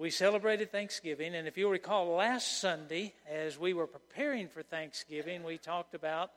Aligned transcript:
we 0.00 0.08
celebrated 0.08 0.72
Thanksgiving, 0.72 1.34
and 1.34 1.46
if 1.46 1.58
you'll 1.58 1.70
recall, 1.70 2.06
last 2.16 2.58
Sunday, 2.58 3.12
as 3.30 3.58
we 3.58 3.74
were 3.74 3.86
preparing 3.86 4.48
for 4.48 4.62
Thanksgiving, 4.62 5.42
we 5.42 5.58
talked 5.58 5.94
about 5.94 6.30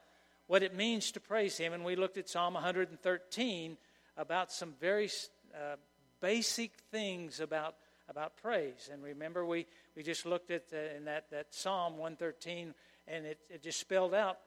what 0.47 0.63
it 0.63 0.75
means 0.75 1.13
to 1.13 1.21
praise 1.21 1.57
Him, 1.57 1.71
and 1.71 1.85
we 1.85 1.95
looked 1.95 2.17
at 2.17 2.27
Psalm 2.27 2.55
113 2.55 3.77
about 4.17 4.51
some 4.51 4.73
very 4.81 5.09
uh, 5.55 5.77
basic 6.19 6.71
things 6.91 7.39
about 7.39 7.75
about 8.09 8.35
praise. 8.35 8.89
And 8.91 9.01
remember, 9.01 9.45
we, 9.45 9.65
we 9.95 10.03
just 10.03 10.25
looked 10.25 10.51
at 10.51 10.63
in 10.97 11.05
that, 11.05 11.31
that 11.31 11.55
Psalm 11.55 11.93
113, 11.93 12.73
and 13.07 13.25
it, 13.25 13.39
it 13.49 13.63
just 13.63 13.79
spelled 13.79 14.13
out 14.13 14.39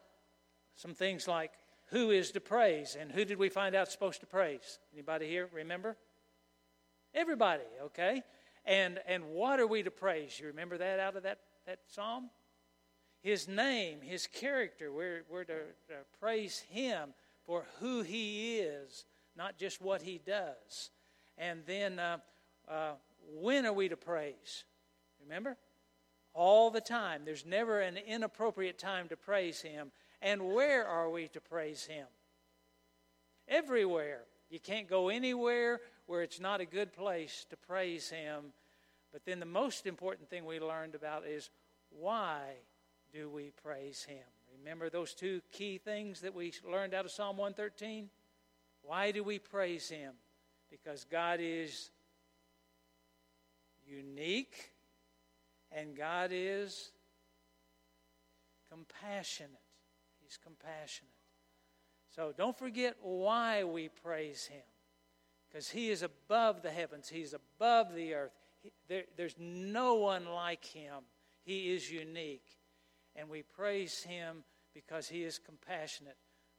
some 0.75 0.93
things 0.93 1.27
like 1.27 1.53
who 1.87 2.11
is 2.11 2.33
to 2.33 2.41
praise, 2.41 2.99
and 3.01 3.11
who 3.11 3.25
did 3.25 3.39
we 3.39 3.49
find 3.49 3.75
out 3.75 3.91
supposed 3.91 4.21
to 4.21 4.27
praise? 4.27 4.79
Anybody 4.93 5.27
here 5.27 5.49
remember? 5.55 5.97
Everybody, 7.15 7.65
okay? 7.83 8.23
And 8.67 8.99
and 9.07 9.25
what 9.31 9.61
are 9.61 9.67
we 9.67 9.83
to 9.85 9.91
praise? 9.91 10.39
You 10.41 10.49
remember 10.49 10.77
that 10.79 10.99
out 10.99 11.17
of 11.17 11.23
that, 11.23 11.39
that 11.67 11.79
psalm? 11.89 12.31
His 13.23 13.49
name, 13.49 14.01
his 14.03 14.27
character. 14.27 14.93
We're, 14.93 15.25
we're 15.29 15.45
to, 15.45 15.55
to 15.89 15.95
praise 16.21 16.61
him 16.71 17.11
for 17.45 17.65
who 17.81 18.03
he 18.03 18.59
is, 18.59 19.05
not 19.37 19.57
just 19.57 19.81
what 19.81 20.03
he 20.03 20.21
does. 20.25 20.91
And 21.39 21.63
then 21.67 21.99
uh, 21.99 22.19
uh, 22.69 22.93
when 23.41 23.67
are 23.67 23.73
we 23.73 23.89
to 23.89 23.97
praise? 23.97 24.65
Remember? 25.23 25.57
All 26.35 26.71
the 26.71 26.81
time. 26.81 27.23
There's 27.25 27.47
never 27.47 27.81
an 27.81 27.97
inappropriate 27.97 28.79
time 28.79 29.09
to 29.09 29.17
praise 29.17 29.61
him. 29.61 29.91
And 30.23 30.53
where 30.55 30.87
are 30.87 31.11
we 31.11 31.29
to 31.29 31.41
praise 31.41 31.85
him? 31.85 32.07
Everywhere. 33.49 34.23
You 34.51 34.61
can't 34.61 34.89
go 34.89 35.09
anywhere 35.09 35.81
where 36.07 36.23
it's 36.23 36.41
not 36.41 36.61
a 36.61 36.67
good 36.67 36.93
place 36.93 37.47
to 37.51 37.57
praise 37.57 38.09
Him. 38.09 38.53
But 39.13 39.25
then 39.25 39.41
the 39.41 39.47
most 39.47 39.87
important 39.87 40.29
thing 40.29 40.45
we 40.45 40.61
learned 40.61 40.95
about 40.95 41.27
is 41.27 41.51
why 41.91 42.43
do 43.13 43.29
we 43.29 43.51
praise 43.63 44.05
Him? 44.05 44.25
Remember 44.59 44.89
those 44.89 45.15
two 45.15 45.41
key 45.53 45.79
things 45.79 46.21
that 46.21 46.35
we 46.35 46.53
learned 46.69 46.95
out 46.95 47.05
of 47.05 47.11
Psalm 47.11 47.37
113? 47.37 48.09
Why 48.83 49.11
do 49.11 49.23
we 49.23 49.39
praise 49.39 49.89
Him? 49.89 50.13
Because 50.71 51.05
God 51.05 51.41
is 51.41 51.91
unique 53.87 54.73
and 55.73 55.97
God 55.97 56.31
is 56.33 56.91
compassionate. 58.71 59.53
He's 60.23 60.39
compassionate. 60.43 61.11
So 62.15 62.33
don't 62.37 62.57
forget 62.57 62.97
why 63.03 63.65
we 63.65 63.89
praise 63.89 64.47
Him. 64.47 64.63
Because 65.57 65.71
He 65.71 65.89
is 65.89 66.03
above 66.03 66.61
the 66.61 66.71
heavens, 66.71 67.09
He's 67.09 67.33
above 67.33 67.95
the 67.95 68.13
earth. 68.13 68.33
He, 68.63 68.73
there, 68.89 69.05
there's 69.17 69.37
no 69.39 69.95
one 69.95 70.27
like 70.27 70.67
Him. 70.67 71.05
He 71.45 71.73
is 71.73 71.91
unique. 71.91 72.45
And 73.15 73.31
we 73.31 73.41
praise 73.41 74.03
Him 74.03 74.45
because 74.75 75.09
He 75.09 75.25
is 75.25 75.39
compassionate. 75.39 76.19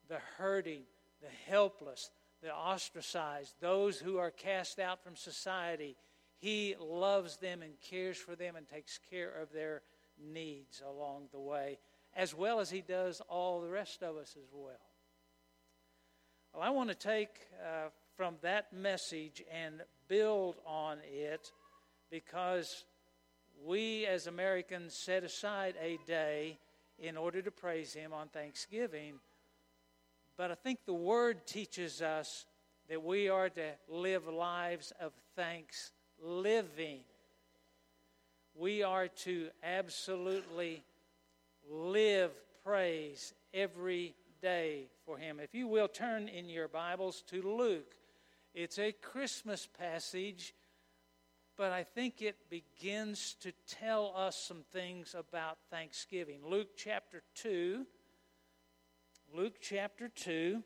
The 0.10 0.18
hurting, 0.40 0.82
the 1.22 1.30
helpless, 1.46 2.10
the 2.42 2.52
ostracized, 2.52 3.54
those 3.62 4.00
who 4.00 4.18
are 4.18 4.32
cast 4.32 4.80
out 4.80 5.04
from 5.04 5.16
society, 5.16 5.96
He 6.40 6.76
loves 6.80 7.38
them 7.38 7.62
and 7.62 7.74
cares 7.80 8.18
for 8.18 8.36
them 8.36 8.56
and 8.56 8.68
takes 8.68 9.00
care 9.12 9.30
of 9.30 9.54
their 9.54 9.84
needs 10.20 10.82
along 10.84 11.28
the 11.32 11.40
way, 11.40 11.78
as 12.16 12.34
well 12.34 12.60
as 12.60 12.72
He 12.72 12.82
does 12.82 13.22
all 13.30 13.62
the 13.62 13.70
rest 13.70 14.02
of 14.02 14.18
us 14.18 14.36
as 14.36 14.50
well. 14.52 14.74
Well, 16.52 16.64
I 16.64 16.72
want 16.72 16.90
to 16.90 16.96
take 16.96 17.38
uh, 17.64 17.90
from 18.18 18.36
that 18.42 18.74
message 18.74 19.44
and 19.54 19.84
build 20.08 20.56
on 20.66 20.98
it 21.06 21.52
because 22.10 22.84
we 23.64 24.06
as 24.08 24.26
Americans 24.26 24.96
set 24.96 25.24
aside 25.24 25.76
a 25.82 26.00
day 26.08 26.58
in 27.00 27.16
order 27.16 27.42
to 27.44 27.52
praise 27.52 27.94
Him 27.94 28.12
on 28.12 28.28
Thanksgiving. 28.30 29.20
But 30.36 30.52
I 30.52 30.56
think 30.56 30.80
the 30.86 30.94
Word 30.94 31.46
teaches 31.46 32.02
us 32.02 32.46
that 32.90 33.04
we 33.04 33.30
are 33.30 33.50
to 33.50 33.72
live 33.88 34.28
lives 34.28 34.92
of 35.00 35.14
thanks 35.36 35.92
living. 36.20 37.02
We 38.56 38.82
are 38.82 39.08
to 39.08 39.50
absolutely 39.64 40.84
live 41.70 42.32
praise 42.64 43.34
every 43.54 44.16
day 44.42 44.88
for 45.06 45.18
him. 45.18 45.40
If 45.40 45.54
you 45.54 45.68
will 45.68 45.88
turn 45.88 46.28
in 46.28 46.50
your 46.50 46.68
Bibles 46.68 47.24
to 47.28 47.42
Luke, 47.42 47.96
it's 48.58 48.80
a 48.80 48.92
Christmas 48.92 49.68
passage, 49.68 50.56
but 51.58 51.72
I 51.72 51.84
think 51.84 52.24
it 52.24 52.50
begins 52.50 53.36
to 53.42 53.52
tell 53.68 54.12
us 54.16 54.36
some 54.36 54.64
things 54.74 55.16
about 55.16 55.60
Thanksgiving. 55.70 56.40
Luke 56.44 56.70
chapter 56.76 57.22
2. 57.36 57.86
Luke 59.32 59.58
chapter 59.62 60.10
2. 60.10 60.64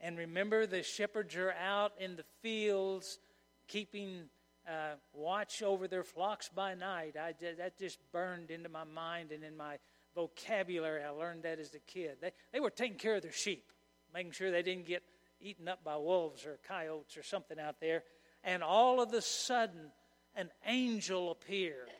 And 0.00 0.18
remember, 0.18 0.66
the 0.66 0.82
shepherds 0.82 1.36
are 1.36 1.52
out 1.52 1.92
in 2.00 2.16
the 2.16 2.24
fields 2.42 3.20
keeping 3.68 4.24
uh, 4.66 4.96
watch 5.14 5.62
over 5.62 5.86
their 5.86 6.02
flocks 6.02 6.48
by 6.48 6.74
night. 6.74 7.14
I, 7.16 7.34
that 7.56 7.78
just 7.78 8.00
burned 8.10 8.50
into 8.50 8.68
my 8.68 8.82
mind 8.82 9.30
and 9.30 9.44
in 9.44 9.56
my 9.56 9.78
vocabulary. 10.16 11.04
I 11.04 11.10
learned 11.10 11.44
that 11.44 11.60
as 11.60 11.72
a 11.74 11.78
kid. 11.78 12.16
They, 12.20 12.32
they 12.52 12.58
were 12.58 12.70
taking 12.70 12.98
care 12.98 13.14
of 13.14 13.22
their 13.22 13.30
sheep, 13.30 13.70
making 14.12 14.32
sure 14.32 14.50
they 14.50 14.62
didn't 14.62 14.86
get 14.86 15.04
eaten 15.42 15.68
up 15.68 15.84
by 15.84 15.96
wolves 15.96 16.46
or 16.46 16.58
coyotes 16.66 17.16
or 17.16 17.22
something 17.22 17.58
out 17.58 17.80
there. 17.80 18.02
And 18.44 18.62
all 18.62 19.00
of 19.00 19.12
a 19.12 19.22
sudden, 19.22 19.90
an 20.34 20.50
angel 20.66 21.30
appeared. 21.30 21.90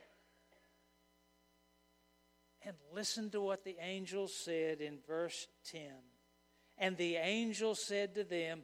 And 2.65 2.75
listen 2.93 3.29
to 3.31 3.41
what 3.41 3.63
the 3.63 3.75
angel 3.81 4.27
said 4.27 4.79
in 4.79 4.99
verse 5.07 5.47
10. 5.71 5.81
And 6.77 6.97
the 6.97 7.17
angel 7.17 7.75
said 7.75 8.15
to 8.15 8.23
them, 8.23 8.63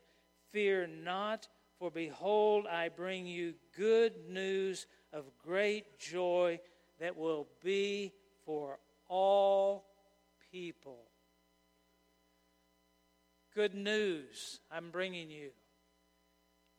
Fear 0.51 0.87
not, 1.03 1.47
for 1.77 1.91
behold, 1.91 2.65
I 2.65 2.89
bring 2.89 3.27
you 3.27 3.53
good 3.77 4.13
news 4.27 4.87
of 5.13 5.25
great 5.43 5.99
joy 5.99 6.59
that 6.99 7.17
will 7.17 7.47
be 7.63 8.13
for 8.45 8.79
all 9.07 9.85
people. 10.51 11.08
Good 13.55 13.73
news 13.73 14.59
I'm 14.71 14.91
bringing 14.91 15.29
you. 15.29 15.49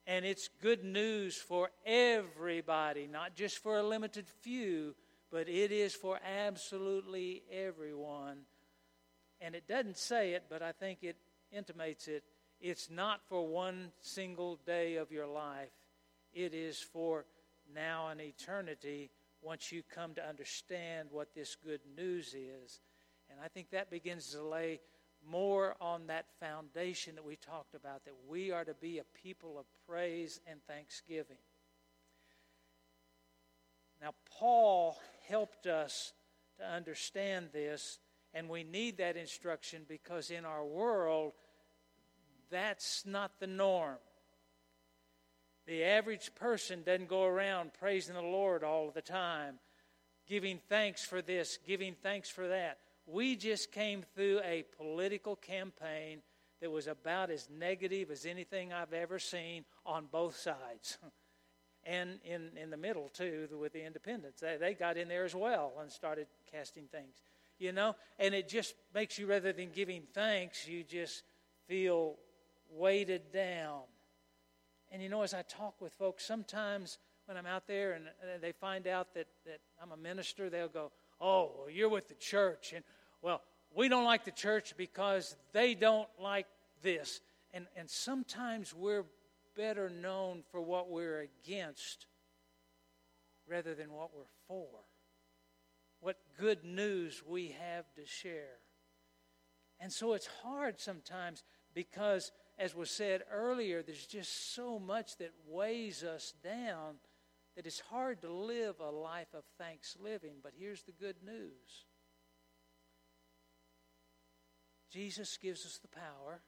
And 0.07 0.25
it's 0.25 0.49
good 0.63 0.85
news 0.85 1.37
for 1.37 1.71
everybody, 1.85 3.07
not 3.07 3.35
just 3.37 3.59
for 3.59 3.79
a 3.79 3.83
limited 3.83 4.27
few, 4.41 4.95
but 5.31 5.49
it 5.49 5.73
is 5.73 5.95
for 5.95 6.19
absolutely 6.25 7.43
everyone. 7.51 8.39
And 9.41 9.55
it 9.55 9.69
doesn't 9.69 9.99
say 9.99 10.33
it, 10.33 10.45
but 10.51 10.63
I 10.63 10.73
think 10.73 11.03
it 11.03 11.17
intimates 11.53 12.09
it. 12.09 12.25
It's 12.61 12.91
not 12.91 13.21
for 13.29 13.47
one 13.47 13.93
single 14.01 14.59
day 14.67 14.97
of 14.97 15.11
your 15.11 15.27
life, 15.27 15.71
it 16.33 16.55
is 16.55 16.79
for 16.79 17.25
now 17.75 18.09
and 18.09 18.21
eternity 18.21 19.11
once 19.43 19.73
you 19.73 19.83
come 19.95 20.15
to 20.15 20.29
understand 20.29 21.09
what 21.11 21.35
this 21.35 21.57
good 21.57 21.81
news 21.97 22.35
is. 22.35 22.81
And 23.31 23.39
I 23.43 23.49
think 23.49 23.71
that 23.71 23.91
begins 23.91 24.33
to 24.33 24.43
lay 24.43 24.81
more 25.29 25.77
on 25.81 26.07
that 26.07 26.27
foundation 26.41 27.15
that 27.15 27.25
we 27.25 27.37
talked 27.37 27.75
about 27.75 28.05
that 28.05 28.15
we 28.29 28.51
are 28.51 28.65
to 28.65 28.75
be 28.75 28.99
a 28.99 29.05
people 29.23 29.59
of 29.59 29.67
praise 29.87 30.41
and 30.47 30.61
thanksgiving. 30.67 31.37
Now, 34.01 34.15
Paul 34.39 34.99
helped 35.29 35.67
us 35.67 36.13
to 36.59 36.65
understand 36.65 37.49
this, 37.53 37.99
and 38.33 38.49
we 38.49 38.65
need 38.65 38.99
that 38.99 39.17
instruction 39.17 39.83
because 39.89 40.31
in 40.31 40.45
our 40.45 40.65
world, 40.65 41.33
that's 42.51 43.05
not 43.07 43.33
the 43.41 43.47
norm. 43.47 43.99
The 45.67 45.85
average 45.85 46.35
person 46.35 46.83
doesn't 46.85 47.09
go 47.09 47.25
around 47.25 47.73
praising 47.79 48.15
the 48.15 48.23
Lord 48.23 48.65
all 48.65 48.91
the 48.91 49.03
time, 49.03 49.59
giving 50.27 50.59
thanks 50.69 51.05
for 51.05 51.21
this, 51.21 51.59
giving 51.67 51.95
thanks 52.03 52.29
for 52.31 52.49
that. 52.49 52.79
We 53.11 53.35
just 53.35 53.73
came 53.73 54.05
through 54.15 54.41
a 54.45 54.65
political 54.77 55.35
campaign 55.35 56.23
that 56.61 56.71
was 56.71 56.87
about 56.87 57.31
as 57.31 57.49
negative 57.51 58.11
as 58.11 58.25
anything 58.25 58.73
I've 58.73 58.93
ever 58.93 59.19
seen 59.19 59.65
on 59.85 60.07
both 60.11 60.37
sides. 60.37 60.99
and 61.85 62.21
in, 62.25 62.51
in 62.57 62.71
the 62.71 62.77
middle, 62.77 63.09
too, 63.09 63.49
with 63.59 63.73
the 63.73 63.85
independents. 63.85 64.41
They, 64.41 64.57
they 64.61 64.75
got 64.75 64.97
in 64.97 65.09
there 65.09 65.25
as 65.25 65.35
well 65.35 65.73
and 65.81 65.91
started 65.91 66.27
casting 66.53 66.85
things. 66.85 67.23
You 67.59 67.73
know? 67.73 67.97
And 68.19 68.35
it 68.35 68.49
just 68.49 68.75
makes 68.95 69.19
you, 69.19 69.27
rather 69.27 69.53
than 69.53 69.71
giving 69.71 70.03
thanks, 70.15 70.69
you 70.69 70.85
just 70.85 71.25
feel 71.67 72.17
weighted 72.71 73.33
down. 73.33 73.81
And 74.93 75.03
you 75.03 75.09
know, 75.09 75.23
as 75.23 75.35
I 75.35 75.43
talk 75.43 75.81
with 75.81 75.93
folks, 75.95 76.25
sometimes 76.25 76.99
when 77.27 77.37
I'm 77.37 77.47
out 77.47 77.67
there 77.67 77.93
and 77.93 78.07
uh, 78.07 78.39
they 78.41 78.53
find 78.53 78.87
out 78.87 79.15
that, 79.15 79.27
that 79.47 79.61
I'm 79.83 79.93
a 79.93 79.97
minister, 79.97 80.51
they'll 80.51 80.69
go, 80.69 80.93
Oh, 81.21 81.53
well, 81.59 81.71
you're 81.71 81.89
with 81.89 82.09
the 82.09 82.15
church. 82.15 82.73
And, 82.75 82.83
well, 83.23 83.43
we 83.75 83.89
don't 83.89 84.05
like 84.05 84.25
the 84.25 84.31
church 84.31 84.75
because 84.77 85.37
they 85.53 85.75
don't 85.75 86.09
like 86.21 86.47
this. 86.83 87.21
And, 87.53 87.67
and 87.77 87.89
sometimes 87.89 88.75
we're 88.75 89.05
better 89.57 89.91
known 89.91 90.43
for 90.51 90.61
what 90.61 90.91
we're 90.91 91.21
against 91.45 92.07
rather 93.49 93.75
than 93.75 93.93
what 93.93 94.11
we're 94.15 94.25
for. 94.47 94.69
What 96.01 96.17
good 96.39 96.65
news 96.65 97.23
we 97.27 97.55
have 97.61 97.93
to 97.95 98.07
share. 98.07 98.59
And 99.81 99.93
so 99.93 100.15
it's 100.15 100.29
hard 100.43 100.81
sometimes 100.81 101.43
because, 101.75 102.33
as 102.59 102.75
was 102.75 102.91
said 102.91 103.23
earlier, 103.31 103.83
there's 103.83 104.07
just 104.07 104.55
so 104.55 104.79
much 104.79 105.17
that 105.19 105.33
weighs 105.49 106.05
us 106.05 106.35
down 106.43 106.97
that 107.57 107.67
it's 107.67 107.81
hard 107.81 108.21
to 108.23 108.33
live 108.33 108.77
a 108.81 108.91
life 108.91 109.35
of 109.35 109.45
thanks 109.59 109.97
living. 110.03 110.37
But 110.43 110.53
here's 110.57 110.83
the 110.83 110.93
good 110.93 111.17
news 111.25 111.85
Jesus 114.91 115.37
gives 115.37 115.65
us 115.65 115.79
the 115.79 115.89
power. 115.89 116.41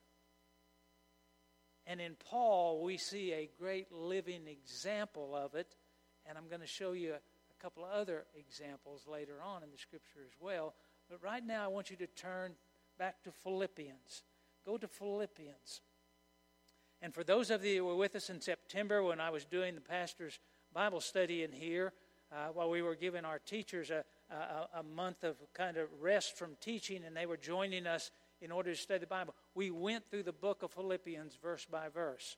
And 1.85 1.99
in 1.99 2.15
Paul, 2.29 2.83
we 2.83 2.97
see 2.97 3.33
a 3.33 3.49
great 3.59 3.91
living 3.91 4.47
example 4.47 5.35
of 5.35 5.55
it. 5.55 5.75
And 6.25 6.37
I'm 6.37 6.47
going 6.47 6.61
to 6.61 6.67
show 6.67 6.93
you 6.93 7.13
a 7.13 7.63
couple 7.63 7.83
of 7.83 7.91
other 7.91 8.25
examples 8.37 9.03
later 9.07 9.35
on 9.43 9.63
in 9.63 9.71
the 9.71 9.77
scripture 9.77 10.19
as 10.25 10.33
well. 10.39 10.73
But 11.09 11.23
right 11.23 11.45
now, 11.45 11.65
I 11.65 11.67
want 11.67 11.89
you 11.89 11.97
to 11.97 12.07
turn 12.07 12.53
back 12.97 13.23
to 13.23 13.31
Philippians. 13.31 14.23
Go 14.65 14.77
to 14.77 14.87
Philippians. 14.87 15.81
And 17.01 17.13
for 17.13 17.23
those 17.23 17.51
of 17.51 17.65
you 17.65 17.79
who 17.79 17.85
were 17.85 17.95
with 17.97 18.15
us 18.15 18.29
in 18.29 18.39
September 18.39 19.03
when 19.03 19.19
I 19.19 19.29
was 19.29 19.43
doing 19.43 19.75
the 19.75 19.81
pastor's 19.81 20.39
Bible 20.73 21.01
study 21.01 21.43
in 21.43 21.51
here, 21.51 21.91
uh, 22.31 22.47
while 22.53 22.69
we 22.69 22.81
were 22.81 22.95
giving 22.95 23.25
our 23.25 23.39
teachers 23.39 23.91
a, 23.91 24.03
a, 24.31 24.79
a 24.79 24.83
month 24.83 25.23
of 25.23 25.35
kind 25.53 25.77
of 25.77 25.87
rest 26.01 26.37
from 26.37 26.55
teaching, 26.61 27.03
and 27.05 27.15
they 27.15 27.25
were 27.25 27.37
joining 27.37 27.85
us 27.85 28.09
in 28.43 28.51
order 28.51 28.71
to 28.71 28.77
study 28.77 28.99
the 28.99 29.07
Bible. 29.07 29.33
We 29.55 29.71
went 29.71 30.03
through 30.11 30.23
the 30.23 30.33
book 30.33 30.63
of 30.63 30.71
Philippians 30.71 31.37
verse 31.41 31.65
by 31.65 31.87
verse. 31.87 32.35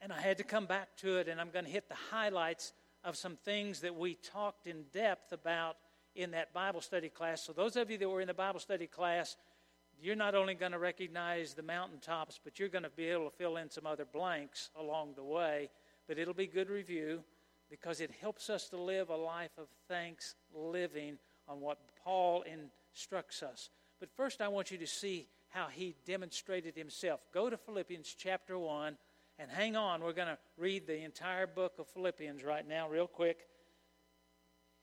And 0.00 0.10
I 0.12 0.20
had 0.20 0.38
to 0.38 0.44
come 0.44 0.64
back 0.64 0.96
to 0.98 1.18
it, 1.18 1.28
and 1.28 1.40
I'm 1.40 1.50
going 1.50 1.66
to 1.66 1.70
hit 1.70 1.88
the 1.88 1.96
highlights 2.10 2.72
of 3.04 3.16
some 3.16 3.36
things 3.44 3.80
that 3.80 3.94
we 3.94 4.14
talked 4.14 4.66
in 4.66 4.84
depth 4.92 5.32
about 5.32 5.76
in 6.14 6.30
that 6.32 6.54
Bible 6.54 6.80
study 6.80 7.10
class. 7.10 7.42
So, 7.42 7.52
those 7.52 7.76
of 7.76 7.90
you 7.90 7.98
that 7.98 8.08
were 8.08 8.20
in 8.20 8.26
the 8.26 8.34
Bible 8.34 8.58
study 8.58 8.86
class, 8.86 9.36
you're 10.00 10.16
not 10.16 10.34
only 10.34 10.54
going 10.54 10.72
to 10.72 10.78
recognize 10.78 11.54
the 11.54 11.62
mountaintops, 11.62 12.40
but 12.42 12.58
you're 12.58 12.68
going 12.68 12.84
to 12.84 12.90
be 12.90 13.04
able 13.04 13.30
to 13.30 13.36
fill 13.36 13.58
in 13.58 13.70
some 13.70 13.86
other 13.86 14.04
blanks 14.04 14.70
along 14.78 15.12
the 15.14 15.22
way. 15.22 15.68
But 16.08 16.18
it'll 16.18 16.34
be 16.34 16.46
good 16.46 16.70
review 16.70 17.22
because 17.70 18.00
it 18.00 18.10
helps 18.20 18.50
us 18.50 18.68
to 18.70 18.76
live 18.76 19.10
a 19.10 19.16
life 19.16 19.56
of 19.58 19.68
thanks 19.88 20.34
living 20.54 21.18
on 21.46 21.60
what 21.60 21.78
Paul 22.02 22.42
instructs 22.42 23.42
us. 23.42 23.70
But 24.02 24.10
first, 24.16 24.40
I 24.42 24.48
want 24.48 24.72
you 24.72 24.78
to 24.78 24.86
see 24.88 25.28
how 25.50 25.68
he 25.68 25.94
demonstrated 26.04 26.74
himself. 26.74 27.20
Go 27.32 27.48
to 27.48 27.56
Philippians 27.56 28.16
chapter 28.18 28.58
1 28.58 28.96
and 29.38 29.48
hang 29.48 29.76
on. 29.76 30.02
We're 30.02 30.12
going 30.12 30.26
to 30.26 30.38
read 30.58 30.88
the 30.88 31.04
entire 31.04 31.46
book 31.46 31.74
of 31.78 31.86
Philippians 31.86 32.42
right 32.42 32.66
now, 32.66 32.88
real 32.88 33.06
quick. 33.06 33.46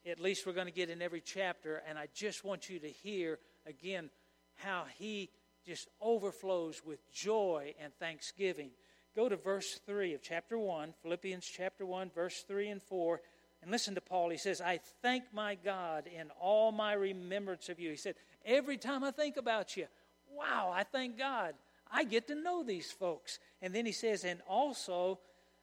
At 0.10 0.22
least 0.22 0.48
we're 0.48 0.54
going 0.54 0.68
to 0.68 0.74
get 0.74 0.90
in 0.90 1.02
every 1.02 1.20
chapter, 1.20 1.84
and 1.86 2.00
I 2.00 2.08
just 2.16 2.46
want 2.46 2.70
you 2.70 2.80
to 2.80 2.88
hear 2.88 3.40
again 3.68 4.10
how 4.56 4.86
he 4.98 5.32
just 5.68 5.90
overflows 6.00 6.82
with 6.86 7.00
joy 7.12 7.76
and 7.84 7.92
thanksgiving. 8.00 8.70
Go 9.18 9.28
to 9.28 9.36
verse 9.36 9.82
3 9.86 10.14
of 10.14 10.22
chapter 10.22 10.58
1, 10.58 10.94
Philippians 11.04 11.46
chapter 11.46 11.86
1, 11.86 12.10
verse 12.16 12.46
3 12.48 12.70
and 12.70 12.82
4. 12.82 13.20
And 13.62 13.72
listen 13.72 13.96
to 13.96 14.02
Paul. 14.02 14.30
He 14.30 14.38
says, 14.38 14.62
I 14.62 14.80
thank 15.02 15.26
my 15.34 15.56
God 15.56 16.08
in 16.08 16.30
all 16.40 16.72
my 16.72 16.94
remembrance 16.94 17.70
of 17.70 17.80
you. 17.80 17.90
He 17.90 17.98
said, 17.98 18.16
Every 18.46 18.78
time 18.78 19.04
I 19.04 19.12
think 19.12 19.38
about 19.38 19.76
you, 19.76 19.88
wow, 20.34 20.72
I 20.74 20.84
thank 20.84 21.18
God. 21.18 21.56
I 21.92 22.04
get 22.04 22.28
to 22.28 22.36
know 22.36 22.64
these 22.64 22.92
folks. 22.92 23.40
And 23.62 23.74
then 23.74 23.86
he 23.86 23.92
says, 23.92 24.24
and 24.24 24.42
also, 24.48 25.20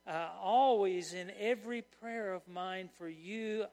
uh, 0.07 0.29
always 0.41 1.15
in 1.15 1.33
every 1.39 1.83
prayer 1.83 2.33
of 2.33 2.47
mine 2.49 2.89
for 2.99 3.09
you, 3.09 3.67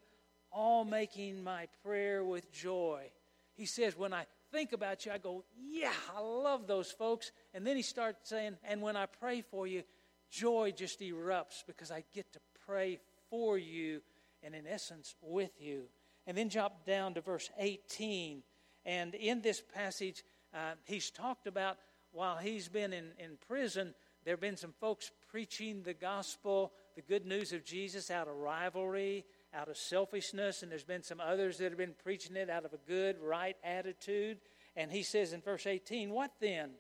all 0.52 0.86
making 0.86 1.44
my 1.44 1.68
prayer 1.84 2.24
with 2.24 2.52
joy. 2.52 3.12
He 3.56 3.66
says, 3.66 3.98
when 3.98 4.14
I 4.14 4.26
think 4.52 4.72
about 4.72 5.06
you, 5.06 5.12
I 5.12 5.18
go, 5.18 5.44
yeah, 5.56 5.94
I 6.16 6.22
love 6.22 6.68
those 6.68 6.92
folks. 6.92 7.32
And 7.54 7.66
then 7.66 7.76
he 7.76 7.82
starts 7.82 8.30
saying, 8.30 8.58
and 8.64 8.82
when 8.82 8.96
I 8.96 9.08
pray 9.08 9.42
for 9.42 9.66
you, 9.68 9.84
joy 10.30 10.74
just 10.76 11.00
erupts 11.02 11.64
because 11.66 11.92
I 11.92 12.04
get 12.14 12.32
to 12.34 12.40
pray 12.66 13.00
for 13.30 13.58
you 13.58 14.02
and, 14.44 14.54
in 14.56 14.68
essence, 14.68 15.16
with 15.22 15.52
you. 15.60 15.84
And 16.28 16.38
then 16.38 16.50
jump 16.50 16.86
down 16.86 17.14
to 17.16 17.22
verse 17.22 17.50
18. 17.58 18.44
And 18.86 19.16
in 19.16 19.42
this 19.42 19.62
passage, 19.74 20.24
uh, 20.54 20.74
he's 20.86 21.10
talked 21.10 21.48
about 21.48 21.78
while 22.12 22.38
he's 22.38 22.70
been 22.70 22.94
in, 22.94 23.12
in 23.18 23.38
prison, 23.48 23.94
there 24.24 24.34
have 24.34 24.42
been 24.42 24.56
some 24.58 24.74
folks 24.80 25.12
preaching 25.30 25.82
the 25.84 25.94
gospel, 25.94 26.72
the 26.96 27.02
good 27.02 27.26
news 27.26 27.52
of 27.52 27.66
Jesus, 27.66 28.12
out 28.12 28.28
of 28.28 28.36
rivalry, 28.36 29.26
out 29.54 29.68
of 29.68 29.78
selfishness, 29.78 30.64
and 30.64 30.72
there's 30.72 30.84
been 30.84 31.04
some 31.04 31.20
others 31.20 31.58
that 31.58 31.72
have 31.72 31.78
been 31.78 31.96
preaching 32.04 32.36
it 32.36 32.50
out 32.50 32.66
of 32.66 32.74
a 32.74 32.80
good, 32.88 33.18
right 33.20 33.58
attitude. 33.64 34.38
And 34.76 34.92
he 34.92 35.04
says 35.04 35.34
in 35.34 35.42
verse 35.42 35.68
18, 35.68 36.12
What 36.12 36.32
then? 36.40 36.72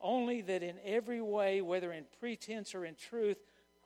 Only 0.00 0.42
that 0.42 0.64
in 0.64 0.76
every 0.84 1.20
way, 1.20 1.62
whether 1.62 1.92
in 1.92 2.04
pretense 2.18 2.74
or 2.74 2.84
in 2.84 2.96
truth, 2.96 3.38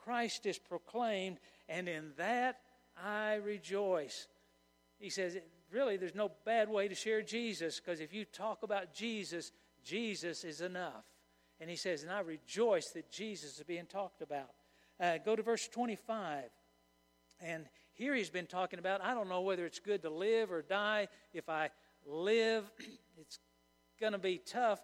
Christ 0.02 0.46
is 0.46 0.58
proclaimed, 0.58 1.38
and 1.68 1.88
in 1.88 2.12
that 2.16 2.60
I 3.02 3.34
rejoice. 3.34 4.26
He 4.98 5.10
says, 5.10 5.36
really, 5.70 5.96
there's 5.96 6.14
no 6.14 6.30
bad 6.44 6.68
way 6.68 6.88
to 6.88 6.94
share 6.94 7.22
Jesus 7.22 7.80
because 7.80 8.00
if 8.00 8.12
you 8.12 8.24
talk 8.24 8.62
about 8.62 8.94
Jesus, 8.94 9.52
Jesus 9.84 10.44
is 10.44 10.60
enough. 10.60 11.04
And 11.60 11.70
he 11.70 11.76
says, 11.76 12.02
and 12.02 12.12
I 12.12 12.20
rejoice 12.20 12.90
that 12.90 13.10
Jesus 13.10 13.58
is 13.58 13.64
being 13.64 13.86
talked 13.86 14.22
about. 14.22 14.50
Uh, 15.00 15.18
go 15.24 15.36
to 15.36 15.42
verse 15.42 15.68
25. 15.68 16.44
And 17.40 17.66
here 17.92 18.14
he's 18.14 18.30
been 18.30 18.46
talking 18.46 18.78
about 18.78 19.02
I 19.02 19.14
don't 19.14 19.28
know 19.28 19.42
whether 19.42 19.66
it's 19.66 19.78
good 19.78 20.02
to 20.02 20.10
live 20.10 20.50
or 20.50 20.62
die. 20.62 21.08
If 21.32 21.48
I 21.48 21.70
live, 22.06 22.70
it's 23.20 23.38
going 24.00 24.12
to 24.12 24.18
be 24.18 24.38
tough, 24.38 24.80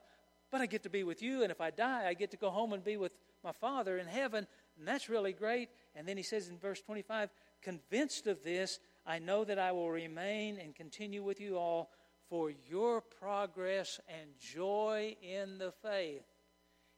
but 0.51 0.61
I 0.61 0.67
get 0.67 0.83
to 0.85 0.91
be 0.91 1.05
with 1.05 1.23
you. 1.23 1.43
And 1.43 1.51
if 1.51 1.61
I 1.61 1.71
die, 1.71 2.07
I 2.09 2.15
get 2.15 2.31
to 2.33 2.37
go 2.37 2.51
home 2.51 2.73
and 2.73 2.85
be 2.85 2.97
with 2.97 3.13
my 3.45 3.53
Father 3.53 3.99
in 3.99 4.07
heaven. 4.07 4.47
And 4.79 4.89
that's 4.89 5.09
really 5.09 5.33
great. 5.33 5.69
And 5.95 6.07
then 6.07 6.17
he 6.17 6.23
says 6.23 6.49
in 6.49 6.59
verse 6.59 6.81
25, 6.81 7.31
convinced 7.63 8.27
of 8.27 8.43
this, 8.43 8.81
I 9.07 9.19
know 9.19 9.45
that 9.45 9.59
I 9.59 9.73
will 9.73 9.91
remain 9.91 10.59
and 10.59 10.75
continue 10.75 11.23
with 11.23 11.41
you 11.41 11.57
all 11.57 11.91
for 12.29 12.51
your 12.69 13.01
progress 13.01 14.01
and 14.09 14.31
joy 14.39 15.17
in 15.23 15.59
the 15.59 15.73
faith. 15.83 16.25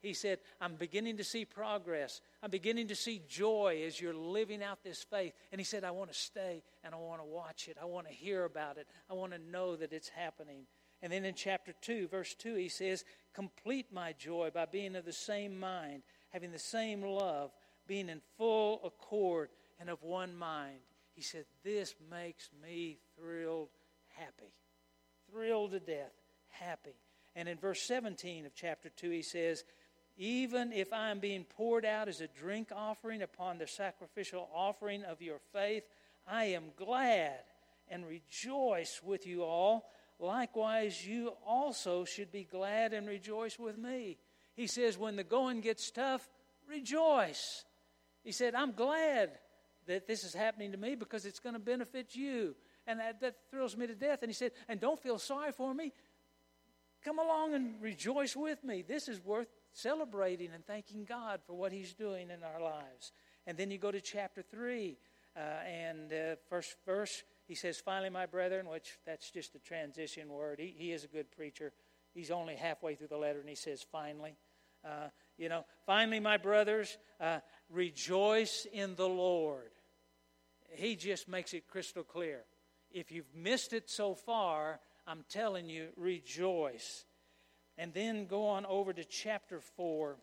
He 0.04 0.12
said, 0.12 0.38
I'm 0.60 0.74
beginning 0.74 1.16
to 1.16 1.24
see 1.24 1.46
progress. 1.46 2.20
I'm 2.42 2.50
beginning 2.50 2.88
to 2.88 2.94
see 2.94 3.22
joy 3.26 3.82
as 3.86 3.98
you're 3.98 4.14
living 4.14 4.62
out 4.62 4.84
this 4.84 5.02
faith. 5.02 5.32
And 5.50 5.58
he 5.58 5.64
said, 5.64 5.82
I 5.82 5.92
want 5.92 6.12
to 6.12 6.18
stay 6.18 6.62
and 6.84 6.94
I 6.94 6.98
want 6.98 7.22
to 7.22 7.26
watch 7.26 7.68
it. 7.68 7.78
I 7.80 7.86
want 7.86 8.06
to 8.06 8.12
hear 8.12 8.44
about 8.44 8.76
it. 8.76 8.86
I 9.10 9.14
want 9.14 9.32
to 9.32 9.38
know 9.38 9.76
that 9.76 9.94
it's 9.94 10.10
happening. 10.10 10.66
And 11.00 11.10
then 11.10 11.24
in 11.24 11.34
chapter 11.34 11.72
2, 11.80 12.08
verse 12.08 12.34
2, 12.34 12.54
he 12.54 12.68
says, 12.68 13.04
Complete 13.34 13.86
my 13.92 14.12
joy 14.12 14.50
by 14.52 14.66
being 14.66 14.94
of 14.94 15.06
the 15.06 15.12
same 15.12 15.58
mind, 15.58 16.02
having 16.28 16.52
the 16.52 16.58
same 16.58 17.02
love, 17.02 17.50
being 17.86 18.10
in 18.10 18.20
full 18.36 18.82
accord 18.84 19.48
and 19.80 19.90
of 19.90 20.02
one 20.02 20.36
mind. 20.36 20.78
He 21.14 21.22
said, 21.22 21.44
This 21.62 21.94
makes 22.10 22.50
me 22.62 22.98
thrilled, 23.16 23.68
happy. 24.16 24.52
Thrilled 25.30 25.72
to 25.72 25.80
death, 25.80 26.12
happy. 26.48 26.96
And 27.36 27.48
in 27.48 27.58
verse 27.58 27.82
17 27.82 28.46
of 28.46 28.54
chapter 28.54 28.88
2, 28.88 29.10
he 29.10 29.22
says, 29.22 29.64
Even 30.16 30.72
if 30.72 30.92
I 30.92 31.10
am 31.10 31.20
being 31.20 31.44
poured 31.44 31.84
out 31.84 32.08
as 32.08 32.20
a 32.20 32.28
drink 32.28 32.68
offering 32.74 33.22
upon 33.22 33.58
the 33.58 33.66
sacrificial 33.66 34.48
offering 34.54 35.04
of 35.04 35.22
your 35.22 35.38
faith, 35.52 35.84
I 36.26 36.46
am 36.46 36.72
glad 36.76 37.40
and 37.88 38.06
rejoice 38.06 39.00
with 39.04 39.26
you 39.26 39.42
all. 39.42 39.90
Likewise, 40.18 41.06
you 41.06 41.32
also 41.46 42.04
should 42.04 42.30
be 42.30 42.44
glad 42.44 42.92
and 42.92 43.08
rejoice 43.08 43.58
with 43.58 43.76
me. 43.76 44.18
He 44.54 44.66
says, 44.66 44.96
When 44.96 45.16
the 45.16 45.24
going 45.24 45.60
gets 45.60 45.90
tough, 45.90 46.28
rejoice. 46.68 47.64
He 48.22 48.32
said, 48.32 48.54
I'm 48.54 48.72
glad 48.72 49.30
that 49.86 50.06
this 50.06 50.24
is 50.24 50.34
happening 50.34 50.72
to 50.72 50.78
me 50.78 50.94
because 50.94 51.26
it's 51.26 51.40
going 51.40 51.54
to 51.54 51.60
benefit 51.60 52.14
you. 52.14 52.54
And 52.86 53.00
that, 53.00 53.20
that 53.20 53.36
thrills 53.50 53.76
me 53.76 53.86
to 53.86 53.94
death. 53.94 54.22
And 54.22 54.30
he 54.30 54.34
said, 54.34 54.52
And 54.68 54.80
don't 54.80 55.00
feel 55.00 55.18
sorry 55.18 55.52
for 55.52 55.72
me. 55.72 55.92
Come 57.04 57.18
along 57.18 57.54
and 57.54 57.74
rejoice 57.82 58.34
with 58.34 58.64
me. 58.64 58.82
This 58.82 59.08
is 59.08 59.22
worth 59.22 59.48
celebrating 59.72 60.50
and 60.54 60.66
thanking 60.66 61.04
God 61.04 61.40
for 61.46 61.54
what 61.54 61.72
he's 61.72 61.92
doing 61.92 62.30
in 62.30 62.42
our 62.42 62.62
lives. 62.62 63.12
And 63.46 63.58
then 63.58 63.70
you 63.70 63.78
go 63.78 63.90
to 63.90 64.00
chapter 64.00 64.42
3, 64.42 64.96
uh, 65.36 65.40
and 65.40 66.12
uh, 66.12 66.36
first 66.48 66.76
verse, 66.86 67.22
he 67.46 67.54
says, 67.54 67.78
Finally, 67.78 68.10
my 68.10 68.24
brethren, 68.24 68.68
which 68.68 68.98
that's 69.04 69.30
just 69.30 69.54
a 69.54 69.58
transition 69.58 70.28
word. 70.30 70.58
He, 70.58 70.74
he 70.76 70.92
is 70.92 71.04
a 71.04 71.08
good 71.08 71.30
preacher. 71.30 71.72
He's 72.14 72.30
only 72.30 72.54
halfway 72.54 72.94
through 72.94 73.08
the 73.08 73.18
letter, 73.18 73.40
and 73.40 73.48
he 73.48 73.54
says, 73.54 73.84
Finally. 73.90 74.36
Uh, 74.84 75.08
you 75.38 75.48
know, 75.48 75.64
finally, 75.86 76.20
my 76.20 76.36
brothers, 76.36 76.98
uh, 77.18 77.38
rejoice 77.70 78.66
in 78.72 78.94
the 78.96 79.08
Lord. 79.08 79.70
He 80.74 80.96
just 80.96 81.28
makes 81.28 81.54
it 81.54 81.68
crystal 81.68 82.02
clear. 82.02 82.44
If 82.90 83.10
you've 83.10 83.34
missed 83.34 83.72
it 83.72 83.90
so 83.90 84.14
far, 84.14 84.80
I'm 85.06 85.24
telling 85.28 85.68
you, 85.68 85.88
rejoice. 85.96 87.04
And 87.76 87.92
then 87.92 88.26
go 88.26 88.46
on 88.46 88.66
over 88.66 88.92
to 88.92 89.04
chapter 89.04 89.60
4. 89.60 90.16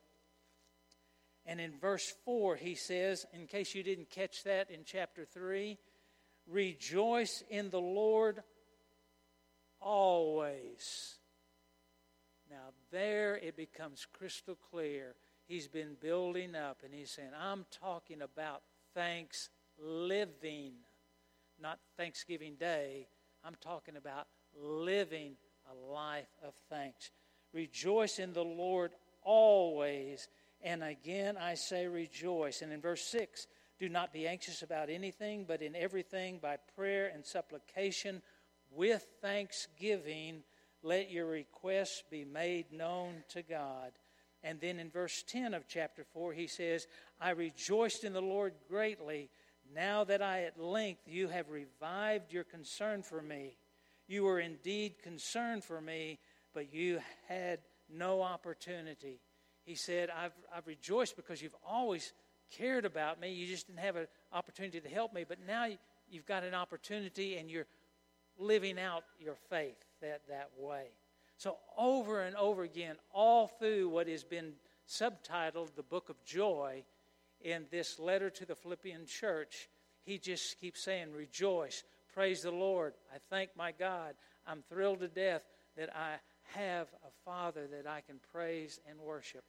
And 1.46 1.60
in 1.60 1.74
verse 1.80 2.14
4, 2.24 2.56
he 2.56 2.76
says, 2.76 3.26
in 3.34 3.48
case 3.48 3.76
you 3.76 3.84
didn't 3.84 4.10
catch 4.10 4.44
that 4.44 4.70
in 4.70 4.82
chapter 4.86 5.26
3, 5.26 5.78
rejoice 6.48 7.44
in 7.50 7.70
the 7.70 7.82
Lord 7.82 8.42
always. 9.82 11.18
Now, 12.50 12.74
there 12.92 13.38
it 13.38 13.56
becomes 13.58 14.06
crystal 14.14 14.58
clear. 14.70 15.16
He's 15.48 15.68
been 15.68 15.96
building 16.00 16.56
up, 16.56 16.82
and 16.84 16.94
he's 16.94 17.12
saying, 17.12 17.32
I'm 17.38 17.66
talking 17.82 18.22
about 18.22 18.62
thanks 18.94 19.50
living, 19.82 20.74
not 21.60 21.80
Thanksgiving 21.98 22.56
Day. 22.60 23.08
I'm 23.44 23.56
talking 23.62 23.98
about 23.98 24.28
living 24.56 25.36
a 25.70 25.94
life 25.94 26.30
of 26.44 26.54
thanks. 26.70 27.12
Rejoice 27.54 28.20
in 28.20 28.34
the 28.34 28.44
Lord 28.44 28.92
always. 29.24 30.28
And 30.62 30.84
again, 30.84 31.38
I 31.38 31.56
say 31.56 31.88
rejoice. 31.88 32.62
And 32.62 32.72
in 32.72 32.82
verse 32.82 33.04
6, 33.04 33.48
do 33.80 33.90
not 33.90 34.14
be 34.14 34.28
anxious 34.28 34.62
about 34.62 34.90
anything, 34.90 35.46
but 35.48 35.62
in 35.62 35.76
everything, 35.76 36.40
by 36.40 36.58
prayer 36.76 37.12
and 37.14 37.26
supplication, 37.26 38.22
with 38.72 39.06
thanksgiving, 39.22 40.44
let 40.84 41.12
your 41.12 41.26
requests 41.26 42.04
be 42.10 42.24
made 42.24 42.72
known 42.72 43.24
to 43.30 43.42
God. 43.42 43.92
And 44.44 44.60
then 44.60 44.80
in 44.80 44.90
verse 44.90 45.24
10 45.28 45.54
of 45.54 45.68
chapter 45.68 46.04
4, 46.14 46.34
he 46.34 46.48
says, 46.48 46.88
I 47.20 47.32
rejoiced 47.32 48.04
in 48.04 48.14
the 48.14 48.22
Lord 48.22 48.54
greatly 48.70 49.30
now 49.74 50.04
that 50.04 50.22
I 50.22 50.44
at 50.44 50.60
length 50.60 51.02
you 51.08 51.28
have 51.28 51.50
revived 51.50 52.34
your 52.34 52.44
concern 52.44 53.04
for 53.04 53.22
me. 53.22 53.58
You 54.08 54.24
were 54.24 54.40
indeed 54.40 55.02
concerned 55.02 55.64
for 55.64 55.80
me, 55.80 56.20
but 56.54 56.74
you 56.74 57.00
had 57.28 57.60
no 57.90 58.22
opportunity. 58.22 59.22
He 59.64 59.76
said, 59.76 60.10
I've, 60.10 60.34
I've 60.54 60.68
rejoiced 60.68 61.16
because 61.16 61.42
you've 61.42 61.56
always 61.66 62.14
cared 62.58 62.86
about 62.86 63.20
me. 63.20 63.32
You 63.32 63.48
just 63.48 63.68
didn't 63.68 63.80
have 63.80 63.96
an 63.96 64.08
opportunity 64.34 64.82
to 64.82 64.90
help 64.90 65.14
me, 65.14 65.26
but 65.28 65.38
now 65.46 65.68
you've 66.10 66.26
got 66.26 66.44
an 66.44 66.54
opportunity 66.54 67.38
and 67.38 67.50
you're 67.50 67.68
living 68.38 68.80
out 68.80 69.04
your 69.20 69.36
faith 69.50 69.78
that, 70.02 70.22
that 70.30 70.50
way. 70.58 70.88
So, 71.38 71.58
over 71.78 72.22
and 72.22 72.36
over 72.36 72.64
again, 72.64 72.98
all 73.14 73.48
through 73.48 73.90
what 73.90 74.08
has 74.08 74.24
been 74.24 74.54
subtitled 74.88 75.76
the 75.76 75.84
Book 75.84 76.10
of 76.10 76.24
Joy 76.24 76.84
in 77.44 77.66
this 77.72 78.00
letter 78.00 78.30
to 78.30 78.46
the 78.46 78.56
Philippian 78.56 79.06
church, 79.06 79.70
he 80.04 80.18
just 80.18 80.60
keeps 80.60 80.84
saying, 80.84 81.14
Rejoice, 81.14 81.84
praise 82.14 82.42
the 82.42 82.52
Lord. 82.52 82.94
I 83.14 83.18
thank 83.30 83.52
my 83.56 83.72
God. 83.72 84.16
I'm 84.48 84.64
thrilled 84.70 85.00
to 85.00 85.08
death 85.08 85.44
that 85.78 85.96
I 85.96 86.16
have 86.56 86.88
a 87.04 87.12
Father 87.26 87.68
that 87.68 87.88
I 87.88 88.02
can 88.02 88.20
praise 88.32 88.80
and 88.90 89.00
worship. 89.00 89.44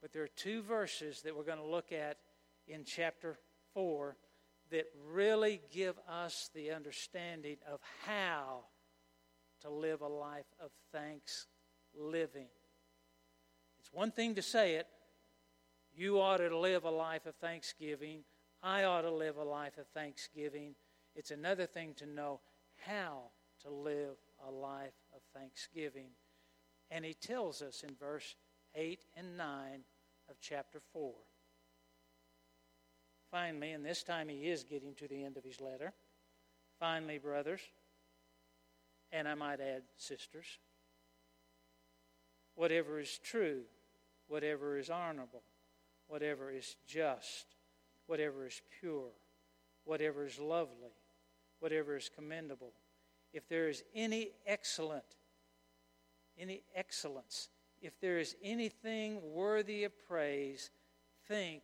But 0.00 0.12
there 0.12 0.22
are 0.22 0.28
two 0.28 0.62
verses 0.62 1.22
that 1.22 1.36
we're 1.36 1.44
going 1.44 1.58
to 1.58 1.64
look 1.64 1.92
at 1.92 2.18
in 2.66 2.84
chapter 2.84 3.36
4 3.74 4.16
that 4.70 4.86
really 5.10 5.60
give 5.72 5.96
us 6.08 6.50
the 6.54 6.70
understanding 6.72 7.56
of 7.70 7.80
how 8.06 8.64
to 9.62 9.70
live 9.70 10.02
a 10.02 10.08
life 10.08 10.46
of 10.62 10.70
thanks 10.92 11.46
living. 11.96 12.46
It's 13.80 13.92
one 13.92 14.10
thing 14.10 14.34
to 14.36 14.42
say 14.42 14.74
it. 14.74 14.86
You 15.98 16.20
ought 16.20 16.36
to 16.36 16.56
live 16.56 16.84
a 16.84 16.90
life 16.90 17.26
of 17.26 17.34
thanksgiving. 17.34 18.20
I 18.62 18.84
ought 18.84 19.00
to 19.00 19.10
live 19.10 19.36
a 19.36 19.42
life 19.42 19.78
of 19.78 19.88
thanksgiving. 19.88 20.76
It's 21.16 21.32
another 21.32 21.66
thing 21.66 21.94
to 21.94 22.06
know 22.06 22.38
how 22.86 23.22
to 23.64 23.70
live 23.70 24.14
a 24.46 24.48
life 24.48 24.94
of 25.12 25.22
thanksgiving. 25.34 26.10
And 26.88 27.04
he 27.04 27.14
tells 27.14 27.62
us 27.62 27.82
in 27.82 27.96
verse 27.96 28.36
8 28.76 29.00
and 29.16 29.36
9 29.36 29.80
of 30.30 30.36
chapter 30.40 30.78
4. 30.92 31.12
Finally, 33.32 33.72
and 33.72 33.84
this 33.84 34.04
time 34.04 34.28
he 34.28 34.48
is 34.48 34.62
getting 34.62 34.94
to 34.94 35.08
the 35.08 35.24
end 35.24 35.36
of 35.36 35.42
his 35.42 35.60
letter. 35.60 35.92
Finally, 36.78 37.18
brothers, 37.18 37.60
and 39.10 39.26
I 39.26 39.34
might 39.34 39.60
add, 39.60 39.82
sisters, 39.96 40.46
whatever 42.54 43.00
is 43.00 43.18
true, 43.18 43.62
whatever 44.28 44.78
is 44.78 44.90
honorable, 44.90 45.42
whatever 46.08 46.50
is 46.50 46.76
just, 46.86 47.46
whatever 48.06 48.46
is 48.46 48.60
pure, 48.80 49.12
whatever 49.84 50.26
is 50.26 50.38
lovely, 50.38 50.96
whatever 51.60 51.96
is 51.96 52.10
commendable, 52.14 52.72
if 53.32 53.48
there 53.48 53.68
is 53.68 53.84
any 53.94 54.30
excellent, 54.46 55.04
any 56.38 56.62
excellence, 56.74 57.48
if 57.80 58.00
there 58.00 58.18
is 58.18 58.34
anything 58.42 59.20
worthy 59.32 59.84
of 59.84 59.92
praise, 60.08 60.70
think 61.28 61.62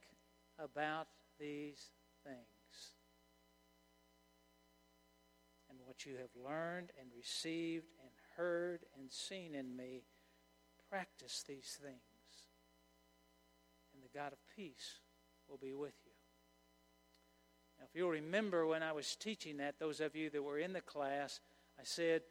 about 0.58 1.08
these 1.40 1.90
things. 2.22 2.38
And 5.70 5.78
what 5.84 6.06
you 6.06 6.16
have 6.16 6.30
learned 6.44 6.90
and 7.00 7.08
received 7.16 7.86
and 8.00 8.10
heard 8.36 8.84
and 8.98 9.10
seen 9.10 9.54
in 9.54 9.74
me, 9.76 10.02
practice 10.90 11.44
these 11.46 11.78
things. 11.82 12.13
God 14.14 14.33
of 14.33 14.38
peace 14.56 15.00
will 15.49 15.59
be 15.59 15.75
with 15.75 15.94
you. 16.04 16.12
Now, 17.78 17.87
if 17.88 17.99
you'll 17.99 18.11
remember 18.11 18.66
when 18.66 18.83
I 18.83 18.92
was 18.92 19.16
teaching 19.16 19.56
that, 19.59 19.78
those 19.78 20.00
of 20.00 20.14
you 20.14 20.30
that 20.30 20.42
were 20.42 20.59
in 20.59 20.73
the 20.73 20.80
class, 20.80 21.40
I 21.78 21.83
said, 21.85 22.23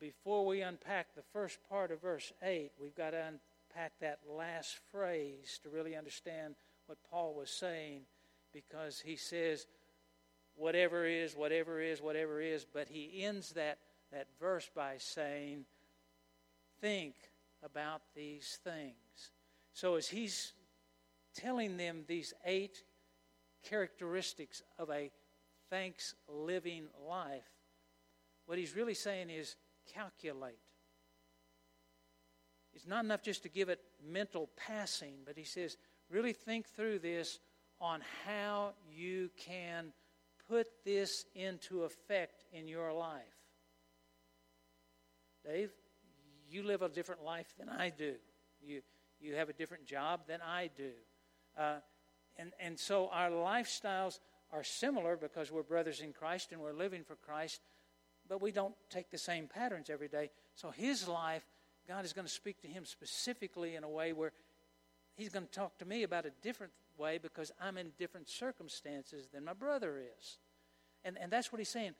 before 0.00 0.46
we 0.46 0.62
unpack 0.62 1.14
the 1.14 1.22
first 1.32 1.58
part 1.68 1.90
of 1.90 2.00
verse 2.00 2.32
8, 2.42 2.72
we've 2.80 2.94
got 2.94 3.10
to 3.10 3.24
unpack 3.24 3.92
that 4.00 4.20
last 4.28 4.78
phrase 4.90 5.60
to 5.62 5.70
really 5.70 5.96
understand 5.96 6.54
what 6.86 6.98
Paul 7.10 7.34
was 7.34 7.50
saying 7.50 8.02
because 8.52 9.00
he 9.00 9.16
says, 9.16 9.66
whatever 10.56 11.04
is, 11.04 11.34
whatever 11.34 11.80
is, 11.80 12.02
whatever 12.02 12.40
is, 12.40 12.64
but 12.64 12.88
he 12.88 13.22
ends 13.24 13.52
that, 13.52 13.78
that 14.12 14.26
verse 14.38 14.68
by 14.74 14.96
saying, 14.98 15.64
think 16.80 17.14
about 17.64 18.02
these 18.14 18.58
things. 18.64 19.30
So 19.72 19.94
as 19.94 20.08
he's 20.08 20.52
telling 21.34 21.76
them 21.76 22.04
these 22.06 22.34
eight 22.44 22.82
characteristics 23.68 24.62
of 24.78 24.90
a 24.90 25.10
thanks 25.70 26.14
living 26.28 26.86
life, 27.08 27.48
what 28.46 28.58
he's 28.58 28.76
really 28.76 28.94
saying 28.94 29.30
is 29.30 29.56
calculate. 29.94 30.58
It's 32.74 32.86
not 32.86 33.04
enough 33.04 33.22
just 33.22 33.42
to 33.42 33.48
give 33.48 33.68
it 33.68 33.80
mental 34.04 34.48
passing, 34.56 35.14
but 35.24 35.36
he 35.36 35.44
says, 35.44 35.76
really 36.10 36.32
think 36.32 36.68
through 36.68 36.98
this 37.00 37.38
on 37.80 38.00
how 38.26 38.72
you 38.90 39.30
can 39.36 39.92
put 40.48 40.66
this 40.84 41.24
into 41.34 41.82
effect 41.82 42.44
in 42.52 42.68
your 42.68 42.92
life. 42.92 43.22
Dave, 45.44 45.70
you 46.48 46.62
live 46.62 46.82
a 46.82 46.88
different 46.88 47.24
life 47.24 47.52
than 47.58 47.68
I 47.68 47.90
do. 47.90 48.14
You, 48.62 48.82
you 49.20 49.34
have 49.34 49.48
a 49.48 49.52
different 49.52 49.86
job 49.86 50.20
than 50.28 50.40
I 50.40 50.70
do. 50.76 50.90
Uh, 51.56 51.76
and, 52.36 52.52
and 52.60 52.78
so 52.78 53.08
our 53.12 53.30
lifestyles 53.30 54.18
are 54.52 54.64
similar 54.64 55.16
because 55.16 55.50
we're 55.50 55.62
brothers 55.62 56.00
in 56.00 56.12
Christ 56.12 56.52
and 56.52 56.60
we're 56.60 56.72
living 56.72 57.04
for 57.04 57.16
Christ, 57.16 57.60
but 58.28 58.42
we 58.42 58.52
don't 58.52 58.74
take 58.90 59.10
the 59.10 59.18
same 59.18 59.46
patterns 59.46 59.90
every 59.90 60.08
day. 60.08 60.30
So 60.54 60.70
his 60.70 61.08
life, 61.08 61.44
God 61.88 62.04
is 62.04 62.12
going 62.12 62.26
to 62.26 62.32
speak 62.32 62.60
to 62.62 62.68
him 62.68 62.84
specifically 62.84 63.76
in 63.76 63.84
a 63.84 63.88
way 63.88 64.12
where 64.12 64.32
he's 65.14 65.30
going 65.30 65.46
to 65.46 65.52
talk 65.52 65.78
to 65.78 65.84
me 65.84 66.02
about 66.02 66.26
a 66.26 66.32
different 66.42 66.72
way 66.98 67.18
because 67.18 67.50
I'm 67.60 67.78
in 67.78 67.92
different 67.98 68.28
circumstances 68.28 69.28
than 69.32 69.44
my 69.44 69.54
brother 69.54 69.98
is. 70.18 70.38
And, 71.04 71.16
and 71.20 71.32
that's 71.32 71.52
what 71.52 71.58
he's 71.58 71.68
saying. 71.68 71.92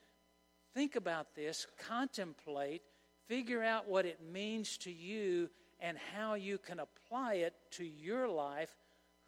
Think 0.75 0.97
about 0.97 1.35
this, 1.35 1.67
contemplate, 1.89 2.83
figure 3.29 3.63
out 3.63 3.89
what 3.89 4.07
it 4.07 4.21
means 4.23 4.77
to 4.79 4.93
you 4.93 5.51
and 5.81 5.99
how 6.15 6.35
you 6.35 6.59
can 6.59 6.81
apply 6.81 7.35
it 7.35 7.55
to 7.73 7.85
your 7.85 8.29
life, 8.29 8.75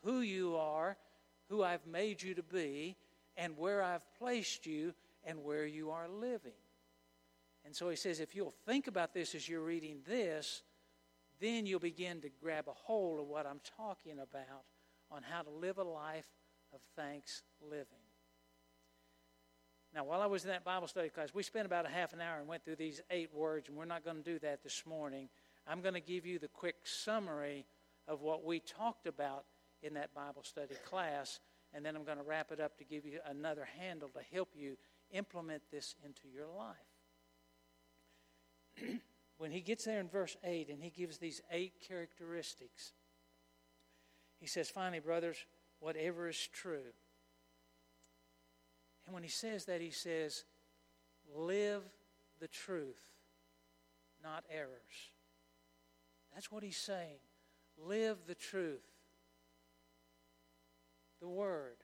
who 0.04 0.20
you 0.20 0.56
are, 0.56 0.96
who 1.48 1.62
I've 1.62 1.86
made 1.86 2.22
you 2.22 2.34
to 2.34 2.42
be, 2.42 2.96
and 3.36 3.58
where 3.58 3.82
I've 3.82 4.02
placed 4.18 4.66
you 4.66 4.94
and 5.24 5.42
where 5.42 5.66
you 5.66 5.90
are 5.90 6.08
living. 6.08 6.52
And 7.64 7.74
so 7.74 7.88
he 7.88 7.96
says, 7.96 8.20
if 8.20 8.34
you'll 8.34 8.54
think 8.66 8.86
about 8.86 9.14
this 9.14 9.34
as 9.34 9.48
you're 9.48 9.62
reading 9.62 10.00
this, 10.06 10.62
then 11.40 11.66
you'll 11.66 11.80
begin 11.80 12.20
to 12.20 12.28
grab 12.42 12.68
a 12.68 12.72
hold 12.72 13.20
of 13.20 13.26
what 13.26 13.46
I'm 13.46 13.60
talking 13.76 14.18
about 14.18 14.64
on 15.10 15.22
how 15.22 15.42
to 15.42 15.50
live 15.50 15.78
a 15.78 15.84
life 15.84 16.26
of 16.72 16.80
thanks 16.96 17.42
living. 17.60 17.86
Now, 19.94 20.04
while 20.04 20.20
I 20.20 20.26
was 20.26 20.44
in 20.44 20.50
that 20.50 20.64
Bible 20.64 20.88
study 20.88 21.08
class, 21.08 21.28
we 21.32 21.42
spent 21.42 21.66
about 21.66 21.86
a 21.86 21.88
half 21.88 22.12
an 22.12 22.20
hour 22.20 22.38
and 22.38 22.48
went 22.48 22.64
through 22.64 22.76
these 22.76 23.00
eight 23.10 23.32
words, 23.32 23.68
and 23.68 23.76
we're 23.76 23.84
not 23.84 24.04
going 24.04 24.16
to 24.16 24.22
do 24.22 24.38
that 24.40 24.62
this 24.62 24.82
morning. 24.84 25.28
I'm 25.66 25.80
going 25.80 25.94
to 25.94 26.00
give 26.00 26.26
you 26.26 26.38
the 26.38 26.48
quick 26.48 26.76
summary 26.84 27.64
of 28.08 28.20
what 28.20 28.44
we 28.44 28.58
talked 28.58 29.06
about 29.06 29.44
in 29.82 29.94
that 29.94 30.14
Bible 30.14 30.42
study 30.42 30.74
class, 30.88 31.40
and 31.72 31.84
then 31.84 31.96
I'm 31.96 32.04
going 32.04 32.18
to 32.18 32.24
wrap 32.24 32.52
it 32.52 32.60
up 32.60 32.78
to 32.78 32.84
give 32.84 33.04
you 33.04 33.18
another 33.26 33.66
handle 33.78 34.08
to 34.10 34.20
help 34.32 34.50
you 34.54 34.76
implement 35.10 35.62
this 35.70 35.94
into 36.04 36.28
your 36.32 36.46
life. 36.46 36.76
when 39.38 39.50
he 39.50 39.60
gets 39.60 39.84
there 39.84 40.00
in 40.00 40.08
verse 40.08 40.36
8 40.44 40.68
and 40.68 40.82
he 40.82 40.90
gives 40.90 41.18
these 41.18 41.42
eight 41.50 41.74
characteristics, 41.86 42.92
He 44.38 44.46
says, 44.46 44.68
finally, 44.68 45.00
brothers, 45.00 45.38
whatever 45.80 46.28
is 46.28 46.48
true. 46.52 46.92
And 49.06 49.14
when 49.14 49.22
he 49.22 49.28
says 49.28 49.64
that, 49.66 49.80
he 49.80 49.90
says, 49.90 50.44
live 51.34 51.82
the 52.40 52.48
truth, 52.48 53.00
not 54.22 54.44
errors. 54.50 55.10
That's 56.34 56.50
what 56.50 56.62
he's 56.62 56.76
saying. 56.76 57.18
Live 57.78 58.18
the 58.26 58.34
truth. 58.34 58.82
The 61.24 61.30
Word. 61.30 61.78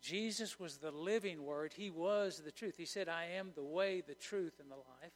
Jesus 0.00 0.60
was 0.60 0.76
the 0.76 0.92
living 0.92 1.42
Word. 1.42 1.72
He 1.76 1.90
was 1.90 2.40
the 2.44 2.52
truth. 2.52 2.76
He 2.76 2.84
said, 2.84 3.08
I 3.08 3.24
am 3.36 3.50
the 3.56 3.64
way, 3.64 4.04
the 4.06 4.14
truth, 4.14 4.60
and 4.60 4.70
the 4.70 4.76
life. 4.76 5.14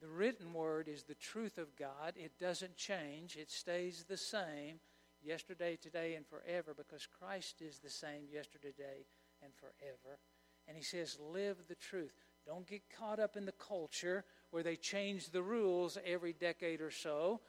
The 0.00 0.06
written 0.06 0.52
Word 0.52 0.86
is 0.86 1.02
the 1.02 1.16
truth 1.16 1.58
of 1.58 1.74
God. 1.74 2.12
It 2.14 2.38
doesn't 2.38 2.76
change, 2.76 3.34
it 3.34 3.50
stays 3.50 4.04
the 4.08 4.16
same 4.16 4.78
yesterday, 5.24 5.74
today, 5.74 6.14
and 6.14 6.24
forever 6.24 6.72
because 6.72 7.08
Christ 7.18 7.60
is 7.60 7.80
the 7.80 7.90
same 7.90 8.28
yesterday 8.32 8.70
today, 8.70 9.06
and 9.42 9.52
forever. 9.52 10.20
And 10.68 10.76
he 10.76 10.84
says, 10.84 11.18
live 11.32 11.56
the 11.66 11.74
truth. 11.74 12.14
Don't 12.46 12.68
get 12.68 12.82
caught 12.96 13.18
up 13.18 13.36
in 13.36 13.44
the 13.44 13.50
culture 13.50 14.24
where 14.52 14.62
they 14.62 14.76
change 14.76 15.30
the 15.30 15.42
rules 15.42 15.98
every 16.06 16.32
decade 16.32 16.80
or 16.80 16.92
so 16.92 17.40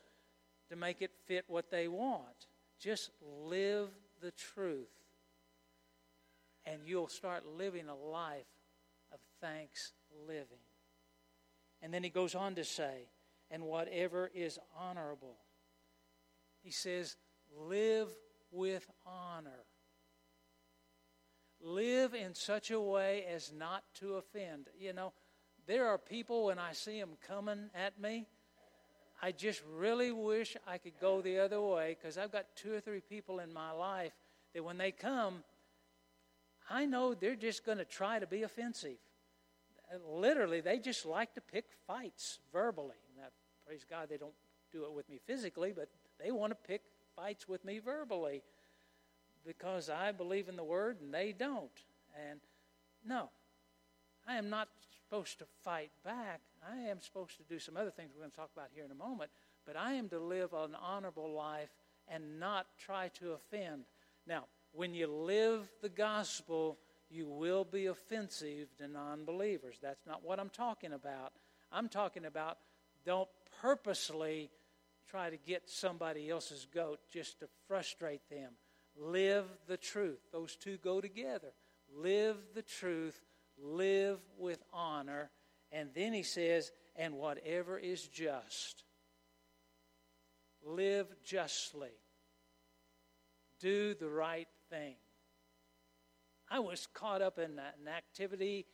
to 0.69 0.75
make 0.75 1.03
it 1.03 1.11
fit 1.27 1.45
what 1.47 1.69
they 1.69 1.87
want. 1.87 2.47
Just 2.79 3.11
live 3.21 3.89
the 4.21 4.31
truth. 4.31 4.87
And 6.65 6.81
you'll 6.85 7.07
start 7.07 7.45
living 7.45 7.87
a 7.89 7.95
life 7.95 8.47
of 9.13 9.19
thanks 9.39 9.93
living. 10.27 10.63
And 11.81 11.93
then 11.93 12.03
he 12.03 12.09
goes 12.09 12.33
on 12.33 12.55
to 12.55 12.63
say, 12.63 13.09
and 13.51 13.63
whatever 13.63 14.31
is 14.33 14.57
honorable. 14.79 15.37
He 16.63 16.71
says, 16.71 17.15
live 17.55 18.09
with 18.51 18.89
honor. 19.05 19.65
Live 21.61 22.13
in 22.13 22.33
such 22.33 22.71
a 22.71 22.79
way 22.79 23.25
as 23.31 23.51
not 23.55 23.83
to 23.99 24.15
offend. 24.15 24.67
You 24.79 24.93
know, 24.93 25.13
there 25.67 25.87
are 25.87 25.97
people 25.97 26.45
when 26.45 26.59
I 26.59 26.73
see 26.73 26.99
them 26.99 27.17
coming 27.27 27.69
at 27.75 27.99
me, 27.99 28.27
I 29.21 29.31
just 29.31 29.61
really 29.75 30.11
wish 30.11 30.57
I 30.67 30.77
could 30.77 30.99
go 30.99 31.21
the 31.21 31.39
other 31.39 31.61
way 31.61 31.97
because 31.99 32.17
I've 32.17 32.31
got 32.31 32.45
two 32.55 32.73
or 32.73 32.79
three 32.79 33.01
people 33.01 33.39
in 33.39 33.53
my 33.53 33.71
life 33.71 34.13
that 34.53 34.63
when 34.63 34.77
they 34.77 34.91
come, 34.91 35.43
I 36.69 36.85
know 36.85 37.13
they're 37.13 37.35
just 37.35 37.65
going 37.65 37.77
to 37.77 37.85
try 37.85 38.19
to 38.19 38.27
be 38.27 38.43
offensive. 38.43 38.97
Literally, 40.09 40.61
they 40.61 40.79
just 40.79 41.05
like 41.05 41.33
to 41.35 41.41
pick 41.41 41.65
fights 41.87 42.39
verbally. 42.51 42.95
Now, 43.15 43.27
praise 43.65 43.85
God, 43.89 44.09
they 44.09 44.17
don't 44.17 44.33
do 44.71 44.83
it 44.85 44.91
with 44.91 45.07
me 45.09 45.19
physically, 45.25 45.73
but 45.75 45.89
they 46.23 46.31
want 46.31 46.51
to 46.51 46.67
pick 46.67 46.81
fights 47.15 47.47
with 47.47 47.63
me 47.63 47.79
verbally 47.79 48.41
because 49.45 49.89
I 49.89 50.11
believe 50.11 50.49
in 50.49 50.55
the 50.55 50.63
Word 50.63 50.97
and 51.01 51.13
they 51.13 51.31
don't. 51.31 51.69
And 52.29 52.39
no, 53.07 53.29
I 54.27 54.37
am 54.37 54.49
not 54.49 54.67
supposed 55.15 55.39
to 55.39 55.45
fight 55.63 55.91
back. 56.03 56.41
I 56.69 56.89
am 56.89 56.99
supposed 56.99 57.37
to 57.37 57.43
do 57.43 57.57
some 57.57 57.77
other 57.77 57.89
things 57.89 58.11
we're 58.13 58.19
going 58.19 58.31
to 58.31 58.35
talk 58.35 58.49
about 58.53 58.67
here 58.73 58.83
in 58.83 58.91
a 58.91 58.95
moment. 58.95 59.31
But 59.65 59.77
I 59.77 59.93
am 59.93 60.09
to 60.09 60.19
live 60.19 60.51
an 60.51 60.75
honorable 60.75 61.31
life 61.31 61.69
and 62.09 62.37
not 62.37 62.67
try 62.77 63.07
to 63.19 63.31
offend. 63.31 63.85
Now, 64.27 64.43
when 64.73 64.93
you 64.93 65.07
live 65.07 65.69
the 65.81 65.87
gospel, 65.87 66.77
you 67.09 67.29
will 67.29 67.63
be 67.63 67.85
offensive 67.85 68.75
to 68.77 68.89
non 68.89 69.23
believers. 69.23 69.77
That's 69.81 70.05
not 70.05 70.21
what 70.21 70.37
I'm 70.37 70.49
talking 70.49 70.91
about. 70.91 71.31
I'm 71.71 71.87
talking 71.87 72.25
about 72.25 72.57
don't 73.05 73.29
purposely 73.61 74.49
try 75.09 75.29
to 75.29 75.37
get 75.37 75.69
somebody 75.69 76.29
else's 76.29 76.67
goat 76.73 76.99
just 77.09 77.39
to 77.39 77.47
frustrate 77.69 78.29
them. 78.29 78.51
Live 78.99 79.45
the 79.67 79.77
truth. 79.77 80.19
Those 80.33 80.57
two 80.57 80.77
go 80.77 80.99
together. 80.99 81.53
Live 81.95 82.35
the 82.53 82.63
truth, 82.63 83.21
live 83.61 84.19
with 84.37 84.63
honor. 84.73 85.29
And 85.71 85.89
then 85.93 86.13
he 86.13 86.23
says, 86.23 86.71
and 86.95 87.15
whatever 87.15 87.77
is 87.77 88.07
just, 88.07 88.83
live 90.63 91.07
justly, 91.23 91.89
do 93.59 93.93
the 93.93 94.09
right 94.09 94.47
thing. 94.69 94.95
I 96.49 96.59
was 96.59 96.87
caught 96.93 97.21
up 97.21 97.39
in 97.39 97.51
an 97.59 97.87
activity 97.93 98.65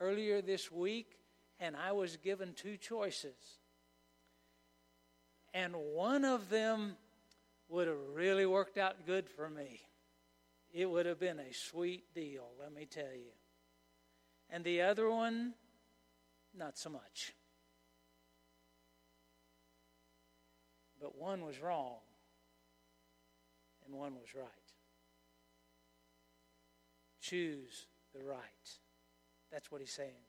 earlier 0.00 0.40
this 0.40 0.70
week, 0.70 1.18
and 1.58 1.76
I 1.76 1.92
was 1.92 2.16
given 2.16 2.54
two 2.54 2.76
choices. 2.76 3.58
And 5.52 5.74
one 5.74 6.24
of 6.24 6.48
them 6.48 6.96
would 7.68 7.88
have 7.88 7.98
really 8.14 8.46
worked 8.46 8.78
out 8.78 9.06
good 9.06 9.28
for 9.28 9.50
me. 9.50 9.80
It 10.72 10.88
would 10.88 11.06
have 11.06 11.18
been 11.18 11.40
a 11.40 11.52
sweet 11.52 12.14
deal, 12.14 12.48
let 12.60 12.72
me 12.72 12.86
tell 12.86 13.12
you. 13.12 13.32
And 14.52 14.64
the 14.64 14.82
other 14.82 15.08
one, 15.08 15.54
not 16.56 16.76
so 16.76 16.90
much. 16.90 17.32
But 21.00 21.16
one 21.16 21.46
was 21.46 21.60
wrong, 21.62 22.00
and 23.86 23.94
one 23.94 24.14
was 24.14 24.34
right. 24.34 24.44
Choose 27.20 27.86
the 28.12 28.22
right. 28.22 28.38
That's 29.52 29.70
what 29.70 29.80
he's 29.80 29.92
saying. 29.92 30.26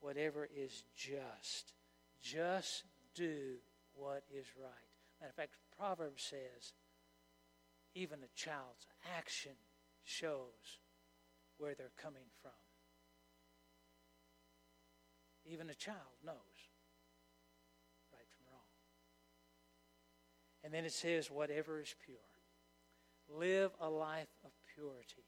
Whatever 0.00 0.48
is 0.56 0.82
just, 0.96 1.74
just 2.22 2.84
do 3.14 3.56
what 3.92 4.24
is 4.34 4.46
right. 4.58 4.70
Matter 5.20 5.30
of 5.30 5.36
fact, 5.36 5.56
Proverbs 5.78 6.22
says 6.22 6.72
even 7.94 8.20
a 8.20 8.34
child's 8.34 8.86
action 9.16 9.52
shows 10.02 10.78
where 11.58 11.74
they're 11.74 11.92
coming 12.00 12.24
from. 12.40 12.52
Even 15.50 15.68
a 15.68 15.74
child 15.74 15.96
knows 16.24 16.36
right 18.12 18.26
from 18.30 18.44
wrong. 18.52 18.62
And 20.62 20.72
then 20.72 20.84
it 20.84 20.92
says, 20.92 21.30
whatever 21.30 21.80
is 21.80 21.94
pure. 22.04 22.18
Live 23.38 23.72
a 23.80 23.88
life 23.88 24.28
of 24.44 24.50
purity. 24.74 25.26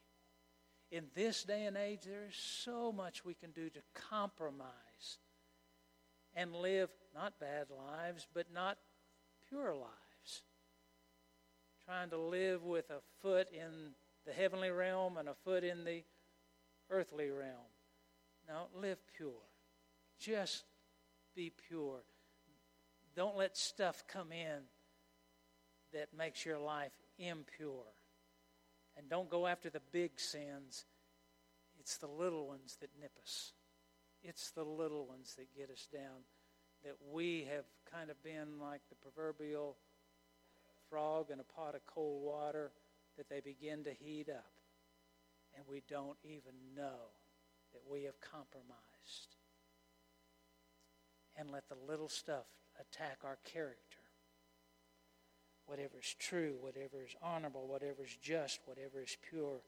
In 0.92 1.06
this 1.14 1.42
day 1.42 1.64
and 1.64 1.76
age, 1.76 2.00
there 2.04 2.26
is 2.28 2.37
so 2.37 2.92
much 2.92 3.24
we 3.24 3.35
can 3.35 3.50
do 3.50 3.68
to 3.70 3.80
compromise 3.94 5.18
and 6.35 6.54
live 6.54 6.90
not 7.14 7.40
bad 7.40 7.66
lives, 7.70 8.28
but 8.32 8.46
not 8.52 8.78
pure 9.48 9.74
lives. 9.74 10.42
Trying 11.85 12.11
to 12.11 12.18
live 12.18 12.62
with 12.62 12.90
a 12.90 13.00
foot 13.20 13.48
in 13.52 13.92
the 14.24 14.32
heavenly 14.32 14.70
realm 14.70 15.16
and 15.16 15.28
a 15.28 15.35
foot 15.44 15.64
in 15.64 15.85
the 15.85 16.04
earthly 16.90 17.30
realm. 17.30 17.72
No, 18.48 18.66
live 18.80 18.98
pure. 19.16 19.32
Just 20.18 20.64
be 21.35 21.53
pure. 21.68 22.03
Don't 23.14 23.37
let 23.37 23.57
stuff 23.57 24.05
come 24.09 24.33
in 24.33 24.62
that 25.92 26.09
makes 26.16 26.46
your 26.46 26.59
life 26.59 26.92
impure. 27.18 27.85
And 28.96 29.09
don't 29.09 29.29
go 29.29 29.46
after 29.46 29.70
the 29.70 29.83
big 29.92 30.18
sins. 30.18 30.85
It's 31.79 31.96
the 31.98 32.07
little 32.07 32.46
ones 32.46 32.77
that 32.81 32.90
nip 33.01 33.12
us. 33.22 33.53
It's 34.22 34.51
the 34.51 34.64
little 34.64 35.07
ones 35.07 35.35
that 35.37 35.55
get 35.57 35.70
us 35.70 35.88
down 35.92 36.25
that 36.85 36.96
we 37.12 37.46
have 37.51 37.64
kind 37.90 38.11
of 38.11 38.22
been 38.22 38.59
like 38.61 38.81
the 38.88 38.96
proverbial 38.96 39.77
frog 40.88 41.31
in 41.31 41.40
a 41.40 41.44
pot 41.44 41.75
of 41.75 41.85
cold 41.87 42.22
water 42.22 42.70
that 43.16 43.29
they 43.29 43.40
begin 43.40 43.85
to 43.85 43.92
heat 43.92 44.29
up. 44.29 44.53
And 45.57 45.64
we 45.68 45.83
don't 45.88 46.16
even 46.25 46.55
know 46.75 47.12
that 47.72 47.83
we 47.90 48.05
have 48.05 48.20
compromised. 48.20 49.37
And 51.36 51.50
let 51.50 51.68
the 51.68 51.76
little 51.88 52.08
stuff 52.08 52.44
attack 52.80 53.18
our 53.24 53.38
character. 53.44 53.98
Whatever 55.66 55.98
is 56.00 56.14
true, 56.18 56.56
whatever 56.60 57.02
is 57.02 57.14
honorable, 57.22 57.66
whatever 57.66 58.04
is 58.04 58.16
just, 58.20 58.60
whatever 58.66 59.00
is 59.00 59.16
pure, 59.30 59.60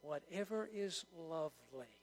whatever 0.00 0.68
is 0.72 1.04
lovely. 1.16 1.94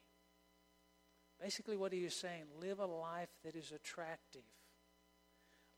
Basically, 1.42 1.76
what 1.76 1.92
he 1.92 2.06
is 2.06 2.16
saying 2.16 2.44
live 2.62 2.80
a 2.80 2.86
life 2.86 3.30
that 3.44 3.56
is 3.56 3.72
attractive 3.72 4.44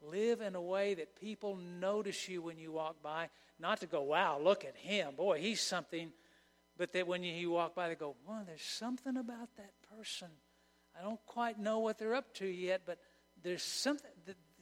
Live 0.02 0.42
in 0.42 0.56
a 0.56 0.62
way 0.62 0.96
that 0.96 1.16
people 1.16 1.56
notice 1.56 2.28
you 2.28 2.42
when 2.42 2.58
you 2.58 2.72
walk 2.72 3.04
by, 3.04 3.30
not 3.60 3.82
to 3.82 3.86
go, 3.86 4.02
wow, 4.02 4.40
look 4.42 4.66
at 4.66 4.76
him. 4.76 5.14
Boy, 5.16 5.40
he's 5.40 5.62
something. 5.62 6.12
But 6.76 6.94
that 6.94 7.06
when 7.06 7.24
you 7.24 7.52
walk 7.52 7.76
by, 7.76 7.90
they 7.90 7.96
go, 7.96 8.16
well, 8.28 8.44
there's 8.46 8.64
something 8.64 9.16
about 9.16 9.56
that 9.58 9.74
person. 9.96 10.30
I 10.98 11.04
don't 11.04 11.24
quite 11.28 11.60
know 11.60 11.80
what 11.80 12.00
they're 12.00 12.16
up 12.16 12.34
to 12.36 12.48
yet, 12.48 12.82
but 12.86 12.98
there's 13.44 13.64
something. 13.64 14.10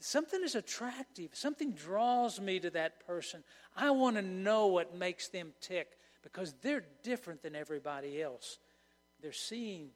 Something 0.02 0.44
is 0.46 0.56
attractive. 0.56 1.32
Something 1.34 1.74
draws 1.74 2.40
me 2.40 2.58
to 2.62 2.70
that 2.70 3.06
person. 3.06 3.44
I 3.76 3.92
want 3.92 4.16
to 4.16 4.22
know 4.22 4.68
what 4.68 4.96
makes 4.96 5.28
them 5.28 5.52
tick 5.60 5.98
because 6.24 6.54
they're 6.62 6.86
different 7.04 7.44
than 7.44 7.54
everybody 7.54 8.22
else. 8.22 8.60
They're 9.22 9.34
seeing 9.34 9.90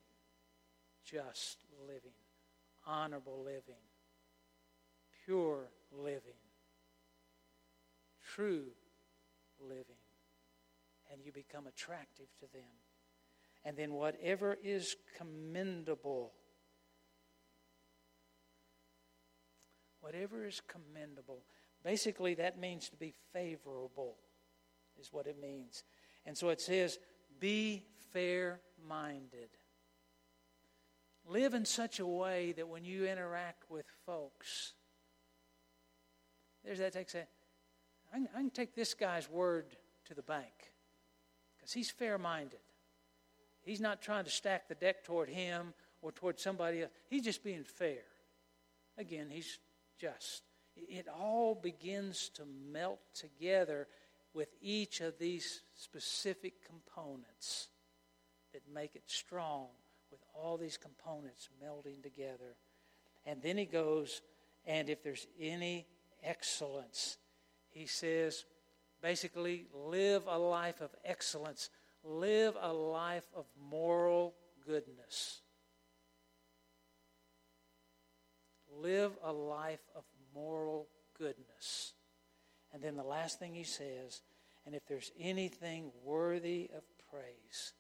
just 1.06 1.60
living, 1.88 2.12
honorable 2.86 3.44
living 3.46 3.80
pure 5.26 5.70
living, 5.92 6.42
true 8.34 8.66
living. 9.60 9.84
And 11.12 11.22
you 11.24 11.32
become 11.32 11.68
attractive 11.68 12.28
to 12.40 12.48
them. 12.52 12.72
And 13.66 13.78
then 13.78 13.94
whatever 13.94 14.58
is 14.64 14.96
commendable, 15.18 16.34
whatever 20.04 20.46
is 20.46 20.62
commendable, 20.68 21.44
basically 21.82 22.34
that 22.36 22.60
means 22.60 22.90
to 22.90 22.98
be 22.98 23.14
favorable, 23.32 24.18
is 25.00 25.14
what 25.14 25.28
it 25.28 25.42
means. 25.42 25.84
And 26.26 26.38
so 26.38 26.50
it 26.50 26.60
says, 26.60 27.00
be 27.40 27.84
fair 28.12 28.60
minded. 28.86 29.50
Live 31.26 31.54
in 31.54 31.64
such 31.64 32.02
a 32.02 32.06
way 32.06 32.52
that 32.58 32.68
when 32.68 32.84
you 32.84 33.06
interact 33.06 33.64
with 33.70 33.86
folks, 34.06 34.74
there's 36.66 36.80
that 36.80 36.92
takes 36.92 37.16
a, 37.16 37.26
I 38.14 38.18
can, 38.18 38.28
I 38.36 38.40
can 38.40 38.50
take 38.50 38.76
this 38.76 38.94
guy's 38.94 39.30
word 39.30 39.78
to 40.06 40.14
the 40.14 40.22
bank 40.22 40.74
because 41.56 41.72
he's 41.72 41.90
fair 41.90 42.18
minded. 42.18 42.60
He's 43.62 43.80
not 43.80 44.02
trying 44.02 44.26
to 44.26 44.30
stack 44.30 44.68
the 44.68 44.76
deck 44.76 45.06
toward 45.06 45.30
him 45.30 45.74
or 46.02 46.12
toward 46.12 46.42
somebody 46.42 46.82
else. 46.82 46.92
He's 47.10 47.24
just 47.24 47.42
being 47.42 47.64
fair. 47.64 48.04
Again, 48.98 49.28
he's 49.30 49.60
just. 50.00 50.44
It 50.76 51.08
all 51.08 51.56
begins 51.56 52.30
to 52.36 52.44
melt 52.72 53.00
together 53.14 53.88
with 54.34 54.50
each 54.62 55.02
of 55.02 55.20
these 55.20 55.62
specific 55.76 56.54
components 56.66 57.68
that 58.54 58.62
make 58.74 58.96
it 58.96 59.04
strong, 59.08 59.68
with 60.12 60.22
all 60.34 60.58
these 60.58 60.78
components 60.78 61.50
melting 61.62 62.02
together. 62.02 62.56
And 63.26 63.42
then 63.42 63.58
he 63.58 63.66
goes, 63.66 64.22
and 64.66 64.90
if 64.90 65.04
there's 65.04 65.28
any 65.40 65.88
excellence, 66.24 67.18
he 67.70 67.86
says, 67.86 68.46
basically, 69.02 69.68
live 69.74 70.24
a 70.28 70.38
life 70.38 70.82
of 70.82 70.90
excellence, 71.06 71.70
live 72.04 72.56
a 72.60 72.74
life 72.74 73.26
of 73.36 73.46
moral 73.70 74.36
goodness. 74.66 75.42
Live 78.82 79.12
a 79.24 79.32
life 79.32 79.84
of 79.96 80.04
moral 80.34 80.88
goodness. 81.18 81.94
And 82.74 82.82
then 82.82 82.96
the 82.96 83.04
last 83.04 83.40
thing 83.40 83.54
he 83.54 83.64
says, 83.64 84.22
and 84.66 84.74
if 84.74 84.86
there's 84.88 85.12
anything 85.20 85.92
worthy 86.04 86.70
of 86.76 86.84
praise, 87.12 87.74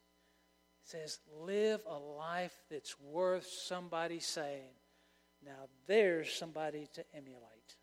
says, 0.84 1.19
live 1.41 1.82
a 1.88 1.97
life 1.97 2.56
that's 2.69 2.99
worth 2.99 3.47
somebody 3.47 4.19
saying, 4.19 4.71
now 5.45 5.67
there's 5.88 6.32
somebody 6.32 6.88
to 6.93 7.03
emulate. 7.15 7.75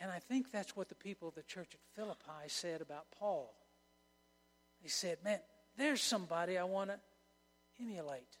And 0.00 0.10
I 0.10 0.18
think 0.18 0.52
that's 0.52 0.76
what 0.76 0.88
the 0.88 0.94
people 0.94 1.28
of 1.28 1.34
the 1.34 1.42
church 1.42 1.70
at 1.74 1.80
Philippi 1.94 2.48
said 2.48 2.80
about 2.80 3.06
Paul. 3.18 3.54
They 4.82 4.88
said, 4.88 5.18
man, 5.24 5.40
there's 5.76 6.02
somebody 6.02 6.58
I 6.58 6.64
want 6.64 6.90
to 6.90 6.98
emulate. 7.80 8.36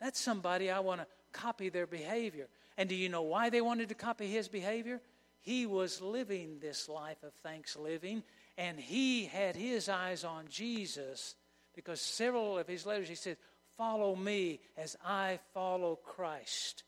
That's 0.00 0.20
somebody 0.20 0.70
I 0.70 0.80
want 0.80 1.00
to 1.00 1.06
copy 1.32 1.68
their 1.68 1.86
behavior. 1.86 2.48
And 2.76 2.88
do 2.88 2.94
you 2.94 3.08
know 3.08 3.22
why 3.22 3.50
they 3.50 3.60
wanted 3.60 3.90
to 3.90 3.94
copy 3.94 4.26
his 4.26 4.48
behavior? 4.48 5.00
He 5.40 5.66
was 5.66 6.00
living 6.00 6.58
this 6.60 6.88
life 6.88 7.22
of 7.22 7.32
thanks 7.42 7.76
living, 7.76 8.22
and 8.58 8.78
he 8.78 9.24
had 9.24 9.56
his 9.56 9.88
eyes 9.88 10.24
on 10.24 10.46
Jesus 10.48 11.34
because 11.74 12.00
several 12.00 12.58
of 12.58 12.66
his 12.68 12.84
letters 12.84 13.08
he 13.08 13.14
said, 13.14 13.36
Follow 13.76 14.14
me 14.14 14.60
as 14.76 14.96
I 15.02 15.38
follow 15.54 15.96
Christ. 15.96 16.82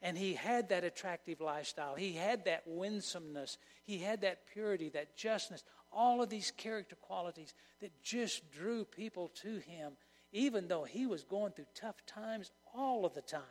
And 0.00 0.18
he 0.18 0.34
had 0.34 0.70
that 0.70 0.82
attractive 0.82 1.40
lifestyle. 1.40 1.94
He 1.94 2.12
had 2.12 2.46
that 2.46 2.64
winsomeness. 2.66 3.58
He 3.84 3.98
had 3.98 4.22
that 4.22 4.48
purity, 4.52 4.88
that 4.88 5.16
justness, 5.16 5.62
all 5.92 6.20
of 6.20 6.28
these 6.28 6.50
character 6.50 6.96
qualities 6.96 7.54
that 7.80 8.02
just 8.02 8.50
drew 8.50 8.84
people 8.84 9.28
to 9.42 9.58
him, 9.58 9.92
even 10.32 10.66
though 10.66 10.84
he 10.84 11.06
was 11.06 11.24
going 11.24 11.52
through 11.52 11.66
tough 11.74 12.04
times 12.06 12.50
all 12.74 13.04
of 13.04 13.14
the 13.14 13.20
time. 13.20 13.42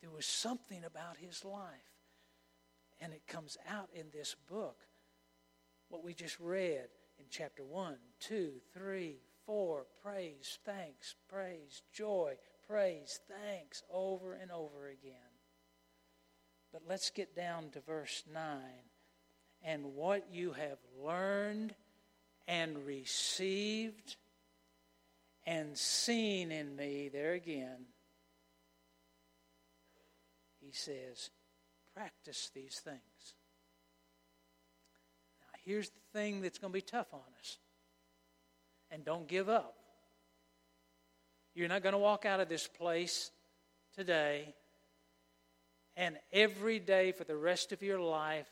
There 0.00 0.10
was 0.10 0.24
something 0.24 0.84
about 0.84 1.18
his 1.18 1.44
life. 1.44 1.60
And 3.02 3.12
it 3.12 3.26
comes 3.26 3.56
out 3.68 3.88
in 3.94 4.06
this 4.12 4.34
book. 4.48 4.76
What 5.88 6.04
we 6.04 6.14
just 6.14 6.38
read 6.40 6.88
in 7.18 7.26
chapter 7.30 7.64
1, 7.64 7.96
2, 8.20 8.52
3, 8.74 9.16
4. 9.46 9.86
Praise, 10.02 10.58
thanks, 10.64 11.14
praise, 11.28 11.82
joy, 11.92 12.34
praise, 12.66 13.20
thanks, 13.28 13.82
over 13.92 14.34
and 14.34 14.50
over 14.50 14.88
again. 14.88 15.14
But 16.72 16.82
let's 16.88 17.10
get 17.10 17.34
down 17.34 17.70
to 17.70 17.80
verse 17.80 18.22
9. 18.32 18.42
And 19.62 19.94
what 19.94 20.26
you 20.32 20.52
have 20.52 20.78
learned 21.02 21.74
and 22.46 22.86
received 22.86 24.16
and 25.46 25.76
seen 25.76 26.52
in 26.52 26.76
me, 26.76 27.08
there 27.12 27.32
again, 27.32 27.86
he 30.60 30.72
says, 30.72 31.30
practice 31.94 32.50
these 32.54 32.80
things. 32.84 33.34
Now, 35.40 35.58
here's 35.64 35.88
the 35.88 36.18
thing 36.18 36.40
that's 36.40 36.58
going 36.58 36.72
to 36.72 36.76
be 36.76 36.82
tough 36.82 37.12
on 37.12 37.20
us. 37.40 37.58
And 38.90 39.04
don't 39.04 39.28
give 39.28 39.48
up. 39.48 39.76
You're 41.54 41.68
not 41.68 41.82
going 41.82 41.92
to 41.92 41.98
walk 41.98 42.26
out 42.26 42.40
of 42.40 42.48
this 42.48 42.66
place 42.66 43.30
today 43.96 44.54
and 45.96 46.16
every 46.32 46.78
day 46.78 47.12
for 47.12 47.24
the 47.24 47.36
rest 47.36 47.72
of 47.72 47.82
your 47.82 48.00
life 48.00 48.48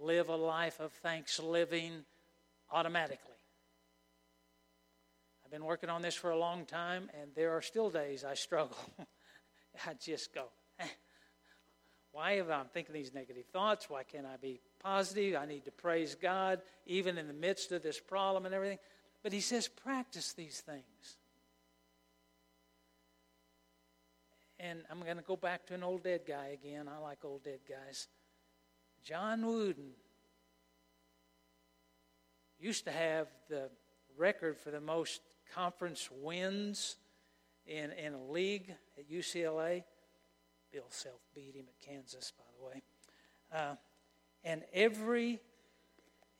live 0.00 0.28
a 0.28 0.36
life 0.36 0.80
of 0.80 0.92
thanks 0.92 1.40
living 1.40 2.04
automatically. 2.70 3.33
Been 5.54 5.64
working 5.64 5.88
on 5.88 6.02
this 6.02 6.16
for 6.16 6.30
a 6.32 6.36
long 6.36 6.64
time, 6.64 7.08
and 7.22 7.30
there 7.36 7.52
are 7.52 7.62
still 7.62 7.88
days 7.88 8.24
I 8.24 8.34
struggle. 8.34 8.76
I 9.86 9.94
just 9.94 10.34
go, 10.34 10.46
why 12.10 12.38
am 12.38 12.50
I 12.50 12.64
thinking 12.72 12.92
these 12.92 13.14
negative 13.14 13.44
thoughts? 13.52 13.88
Why 13.88 14.02
can't 14.02 14.26
I 14.26 14.36
be 14.36 14.58
positive? 14.82 15.36
I 15.36 15.46
need 15.46 15.64
to 15.66 15.70
praise 15.70 16.16
God 16.16 16.60
even 16.86 17.18
in 17.18 17.28
the 17.28 17.32
midst 17.32 17.70
of 17.70 17.84
this 17.84 18.00
problem 18.00 18.46
and 18.46 18.52
everything. 18.52 18.80
But 19.22 19.32
he 19.32 19.40
says, 19.40 19.68
practice 19.68 20.32
these 20.32 20.58
things. 20.58 21.18
And 24.58 24.80
I'm 24.90 25.02
going 25.04 25.18
to 25.18 25.22
go 25.22 25.36
back 25.36 25.66
to 25.66 25.74
an 25.74 25.84
old 25.84 26.02
dead 26.02 26.22
guy 26.26 26.46
again. 26.60 26.88
I 26.88 26.98
like 26.98 27.24
old 27.24 27.44
dead 27.44 27.60
guys. 27.68 28.08
John 29.04 29.46
Wooden 29.46 29.92
used 32.58 32.86
to 32.86 32.90
have 32.90 33.28
the 33.48 33.70
record 34.16 34.58
for 34.58 34.72
the 34.72 34.80
most 34.80 35.20
conference 35.54 36.08
wins 36.22 36.96
in, 37.66 37.92
in 37.92 38.14
a 38.14 38.22
league 38.24 38.74
at 38.98 39.10
UCLA. 39.10 39.84
Bill 40.72 40.84
Self 40.88 41.20
beat 41.34 41.54
him 41.54 41.66
at 41.68 41.86
Kansas, 41.86 42.32
by 42.36 42.44
the 42.58 42.66
way. 42.66 42.82
Uh, 43.52 43.74
and 44.42 44.62
every 44.72 45.40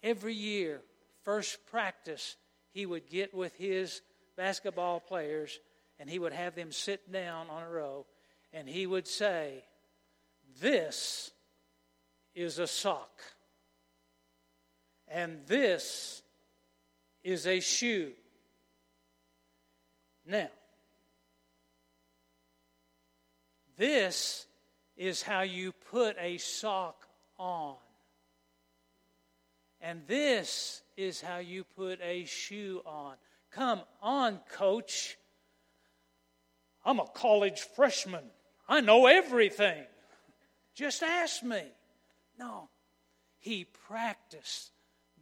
every 0.03 0.35
year, 0.35 0.83
first 1.23 1.59
practice, 1.67 2.37
he 2.71 2.87
would 2.87 3.09
get 3.09 3.35
with 3.35 3.55
his 3.57 4.03
basketball 4.37 5.01
players 5.01 5.59
and 5.99 6.11
he 6.11 6.19
would 6.19 6.33
have 6.33 6.55
them 6.55 6.73
sit 6.73 7.11
down 7.11 7.49
on 7.49 7.63
a 7.63 7.69
row 7.69 8.05
and 8.53 8.69
he 8.69 8.87
would 8.87 9.07
say, 9.07 9.65
This 10.61 11.31
is 12.35 12.59
a 12.59 12.67
sock, 12.67 13.23
and 15.09 15.41
this 15.47 16.23
is 17.23 17.47
a 17.47 17.61
shoe. 17.61 18.13
Now, 20.27 20.49
this 23.77 24.47
is 24.97 25.23
how 25.23 25.43
you 25.43 25.73
put 25.73 26.17
a 26.19 26.39
sock 26.39 27.07
on. 27.39 27.77
And 29.81 30.03
this 30.07 30.83
is 30.97 31.21
how 31.21 31.39
you 31.39 31.65
put 31.65 32.01
a 32.01 32.25
shoe 32.25 32.81
on. 32.87 33.17
Come 33.51 33.83
on, 34.03 34.41
coach. 34.51 35.17
I'm 36.85 37.01
a 37.01 37.07
college 37.07 37.61
freshman. 37.61 38.25
I 38.69 38.81
know 38.81 39.07
everything. 39.07 39.85
Just 40.75 41.03
ask 41.03 41.43
me. 41.43 41.63
No, 42.39 42.69
he 43.39 43.65
practiced 43.65 44.71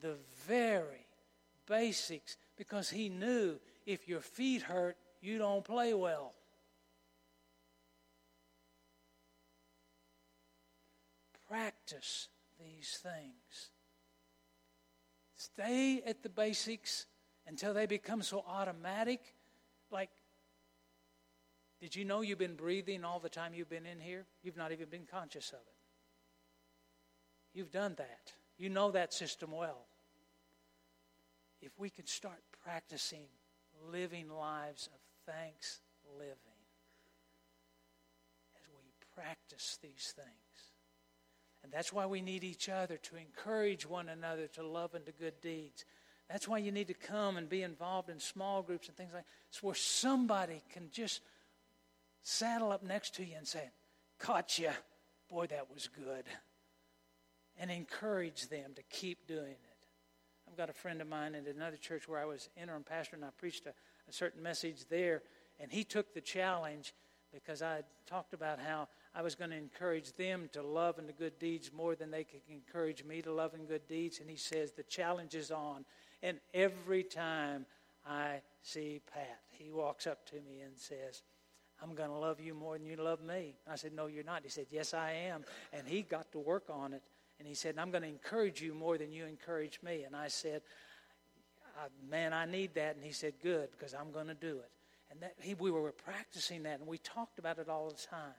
the 0.01 0.17
very 0.47 1.07
basics 1.67 2.37
because 2.57 2.89
he 2.89 3.09
knew 3.09 3.59
if 3.87 4.09
your 4.09 4.21
feet 4.21 4.63
hurt, 4.63 4.97
you 5.21 5.39
don't 5.39 5.65
play 5.65 5.95
well. 5.95 6.35
Practice 11.49 12.29
these 12.59 12.99
things. 13.03 13.71
Stay 15.37 16.03
at 16.07 16.23
the 16.23 16.29
basics 16.29 17.07
until 17.47 17.75
they 17.75 17.87
become 17.87 18.23
so 18.23 18.45
automatic. 18.47 19.35
Like, 19.91 20.11
did 21.81 21.97
you 21.97 22.05
know 22.05 22.21
you've 22.21 22.39
been 22.39 22.55
breathing 22.55 23.05
all 23.05 23.19
the 23.19 23.29
time 23.29 23.53
you've 23.55 23.69
been 23.69 23.87
in 23.87 24.01
here? 24.01 24.25
You've 24.43 24.57
not 24.57 24.73
even 24.73 24.89
been 24.89 25.07
conscious 25.11 25.51
of 25.51 25.59
it. 25.59 25.75
You've 27.55 27.73
done 27.73 27.95
that. 27.99 28.33
You 28.57 28.71
know 28.71 28.93
that 28.93 29.13
system 29.13 29.51
well. 29.51 29.87
If 31.61 31.73
we 31.79 31.91
could 31.91 32.09
start 32.09 32.41
practicing 32.65 33.25
living 33.91 34.29
lives 34.31 34.89
of 34.93 35.01
thanks 35.27 35.81
living 36.19 36.37
as 38.57 38.63
we 38.69 38.93
practice 39.15 39.79
these 39.83 40.15
things. 40.15 40.29
And 41.63 41.73
that's 41.73 41.93
why 41.93 42.07
we 42.07 42.21
need 42.21 42.45
each 42.45 42.69
other 42.69 42.97
to 42.97 43.17
encourage 43.17 43.87
one 43.87 44.09
another 44.09 44.49
to 44.49 44.67
love 44.67 44.95
and 44.95 45.07
to 45.07 45.13
good 45.13 45.41
deeds. 45.41 45.85
That's 46.29 46.49
why 46.49 46.59
you 46.59 46.73
need 46.73 46.89
to 46.89 46.95
come 46.95 47.37
and 47.37 47.49
be 47.49 47.63
involved 47.63 48.09
in 48.09 48.19
small 48.19 48.63
groups 48.63 48.89
and 48.89 48.97
things 48.97 49.11
like 49.13 49.23
that. 49.23 49.31
It's 49.49 49.63
where 49.63 49.75
somebody 49.75 50.63
can 50.73 50.89
just 50.91 51.21
saddle 52.23 52.73
up 52.73 52.83
next 52.83 53.15
to 53.17 53.25
you 53.25 53.37
and 53.37 53.47
say, 53.47 53.71
Caught 54.19 54.59
you. 54.59 54.71
Boy, 55.29 55.47
that 55.49 55.73
was 55.73 55.89
good. 55.89 56.25
And 57.59 57.71
encourage 57.71 58.49
them 58.49 58.73
to 58.77 58.83
keep 58.85 59.27
doing 59.27 59.51
it. 59.51 59.72
I've 60.53 60.59
got 60.59 60.69
a 60.69 60.75
friend 60.75 61.01
of 61.01 61.09
mine 61.09 61.35
in 61.35 61.47
another 61.47 61.79
church 61.79 62.07
where 62.07 62.21
I 62.21 62.27
was 62.27 62.51
interim 62.61 62.85
pastor 62.85 63.17
and 63.17 63.25
I 63.25 63.29
preached 63.39 63.65
a, 63.65 63.71
a 63.71 64.13
certain 64.13 64.43
message 64.43 64.85
there. 64.91 65.23
And 65.59 65.73
he 65.73 65.83
took 65.83 66.13
the 66.13 66.21
challenge 66.21 66.93
because 67.33 67.63
I 67.63 67.85
talked 68.07 68.35
about 68.35 68.59
how 68.59 68.89
I 69.15 69.23
was 69.23 69.35
going 69.35 69.49
to 69.49 69.57
encourage 69.57 70.13
them 70.13 70.51
to 70.53 70.63
love 70.63 70.99
and 70.99 71.09
the 71.09 71.15
good 71.15 71.39
deeds 71.39 71.73
more 71.73 71.95
than 71.95 72.11
they 72.11 72.25
could 72.25 72.43
encourage 72.51 73.03
me 73.03 73.23
to 73.23 73.33
love 73.33 73.55
and 73.55 73.67
good 73.67 73.89
deeds. 73.89 74.21
And 74.21 74.29
he 74.29 74.37
says, 74.37 74.73
The 74.73 74.83
challenge 74.83 75.35
is 75.35 75.51
on. 75.51 75.87
And 76.23 76.39
every 76.53 77.03
time 77.03 77.65
I 78.07 78.43
see 78.61 79.01
Pat, 79.11 79.41
he 79.49 79.71
walks 79.71 80.07
up 80.07 80.27
to 80.27 80.35
me 80.35 80.61
and 80.63 80.75
says, 80.77 81.23
I'm 81.83 81.95
going 81.95 82.11
to 82.11 82.17
love 82.17 82.41
you 82.41 82.53
more 82.53 82.77
than 82.77 82.87
you 82.87 82.97
love 82.97 83.23
me. 83.23 83.55
I 83.67 83.77
said, 83.77 83.95
No, 83.95 84.07
you're 84.07 84.23
not. 84.23 84.43
He 84.43 84.51
said, 84.51 84.67
Yes, 84.69 84.93
I 84.93 85.13
am. 85.13 85.47
And 85.73 85.89
he 85.89 86.03
got 86.03 86.31
to 86.33 86.39
work 86.39 86.65
on 86.69 86.93
it. 86.93 87.03
And 87.43 87.49
he 87.49 87.57
said, 87.57 87.75
I'm 87.77 87.91
going 87.91 88.05
to 88.05 88.09
encourage 88.09 88.63
you 88.63 88.73
more 88.73 88.97
than 88.97 89.11
you 89.11 89.27
encourage 89.27 89.81
me. 89.83 90.05
And 90.05 90.15
I 90.15 90.29
said, 90.29 90.63
uh, 91.77 91.89
Man, 92.09 92.33
I 92.33 92.47
need 92.47 92.75
that. 92.75 92.95
And 92.95 93.05
he 93.05 93.11
said, 93.11 93.33
Good, 93.43 93.73
because 93.73 93.95
I'm 93.95 94.13
going 94.13 94.29
to 94.29 94.35
do 94.35 94.59
it. 94.59 94.71
And 95.11 95.21
that, 95.23 95.35
he, 95.41 95.55
we 95.55 95.73
were 95.73 95.91
practicing 95.91 96.63
that, 96.63 96.79
and 96.79 96.87
we 96.87 96.99
talked 96.99 97.41
about 97.41 97.59
it 97.59 97.69
all 97.69 97.89
the 97.89 97.97
time. 97.97 98.39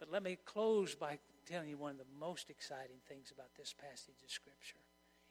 But 0.00 0.10
let 0.10 0.22
me 0.22 0.38
close 0.46 0.94
by 0.94 1.18
telling 1.44 1.68
you 1.68 1.76
one 1.76 1.90
of 1.90 1.98
the 1.98 2.06
most 2.18 2.48
exciting 2.48 2.96
things 3.06 3.30
about 3.30 3.48
this 3.58 3.74
passage 3.78 4.22
of 4.24 4.30
Scripture. 4.30 4.80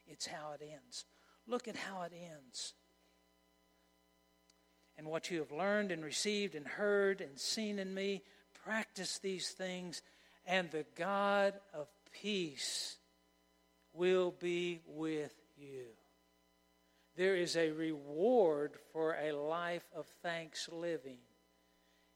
It's 0.06 0.28
how 0.28 0.52
it 0.52 0.62
ends. 0.62 1.06
Look 1.48 1.66
at 1.66 1.74
how 1.74 2.02
it 2.02 2.12
ends. 2.14 2.74
And 4.96 5.08
what 5.08 5.28
you 5.28 5.40
have 5.40 5.50
learned 5.50 5.90
and 5.90 6.04
received 6.04 6.54
and 6.54 6.68
heard 6.68 7.20
and 7.20 7.36
seen 7.36 7.80
in 7.80 7.92
me, 7.92 8.22
practice 8.64 9.18
these 9.18 9.48
things, 9.48 10.02
and 10.46 10.70
the 10.70 10.86
God 10.94 11.54
of 11.72 11.88
peace 12.20 12.96
will 13.92 14.34
be 14.38 14.80
with 14.86 15.34
you. 15.56 15.86
There 17.16 17.36
is 17.36 17.56
a 17.56 17.70
reward 17.70 18.72
for 18.92 19.14
a 19.14 19.32
life 19.32 19.84
of 19.94 20.06
thanks 20.22 20.68
living. 20.72 21.18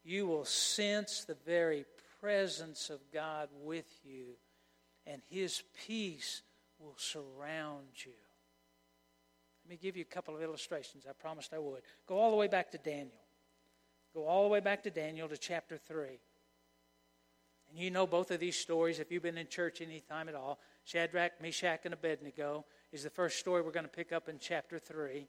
You 0.03 0.27
will 0.27 0.45
sense 0.45 1.25
the 1.25 1.37
very 1.47 1.85
presence 2.21 2.91
of 2.91 3.01
God 3.13 3.49
with 3.63 3.87
you, 4.05 4.37
and 5.07 5.23
His 5.29 5.63
peace 5.87 6.43
will 6.79 6.97
surround 6.97 7.89
you. 8.05 8.13
Let 9.65 9.71
me 9.71 9.79
give 9.81 9.97
you 9.97 10.03
a 10.03 10.15
couple 10.15 10.35
of 10.35 10.43
illustrations. 10.43 11.05
I 11.09 11.13
promised 11.13 11.53
I 11.53 11.59
would. 11.59 11.83
Go 12.07 12.19
all 12.19 12.31
the 12.31 12.37
way 12.37 12.49
back 12.49 12.71
to 12.73 12.79
Daniel. 12.79 13.21
Go 14.15 14.27
all 14.27 14.45
the 14.45 14.49
way 14.49 14.61
back 14.61 14.83
to 14.85 14.91
Daniel 14.91 15.29
to 15.29 15.37
chapter 15.37 15.77
3. 15.77 16.19
And 17.71 17.79
you 17.79 17.91
know 17.91 18.07
both 18.07 18.31
of 18.31 18.41
these 18.41 18.57
stories 18.57 18.99
if 18.99 19.11
you've 19.13 19.23
been 19.23 19.39
in 19.39 19.49
church 19.49 19.81
any 19.81 20.01
time 20.01 20.29
at 20.29 20.35
all. 20.35 20.59
Shadrach, 20.85 21.41
Meshach, 21.43 21.81
and 21.85 21.93
Abednego 21.93 22.65
is 22.93 23.03
the 23.03 23.11
first 23.11 23.39
story 23.39 23.63
we're 23.63 23.73
going 23.73 23.85
to 23.85 23.91
pick 23.91 24.13
up 24.13 24.29
in 24.29 24.39
chapter 24.39 24.79
3. 24.79 25.27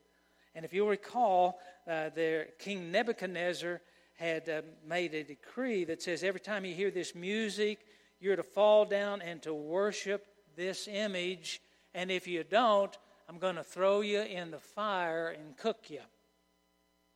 And 0.55 0.65
if 0.65 0.73
you'll 0.73 0.87
recall, 0.87 1.59
uh, 1.87 2.09
there, 2.15 2.47
King 2.57 2.91
Nebuchadnezzar 2.91 3.81
had 4.15 4.49
uh, 4.49 4.61
made 4.87 5.13
a 5.13 5.23
decree 5.23 5.85
that 5.85 6.01
says 6.01 6.23
every 6.23 6.39
time 6.39 6.65
you 6.65 6.73
hear 6.73 6.91
this 6.91 7.15
music, 7.15 7.79
you're 8.19 8.35
to 8.35 8.43
fall 8.43 8.85
down 8.85 9.21
and 9.21 9.41
to 9.43 9.53
worship 9.53 10.25
this 10.55 10.87
image. 10.87 11.61
And 11.93 12.11
if 12.11 12.27
you 12.27 12.43
don't, 12.43 12.97
I'm 13.27 13.37
going 13.37 13.55
to 13.55 13.63
throw 13.63 14.01
you 14.01 14.21
in 14.21 14.51
the 14.51 14.59
fire 14.59 15.29
and 15.29 15.55
cook 15.57 15.89
you. 15.89 16.01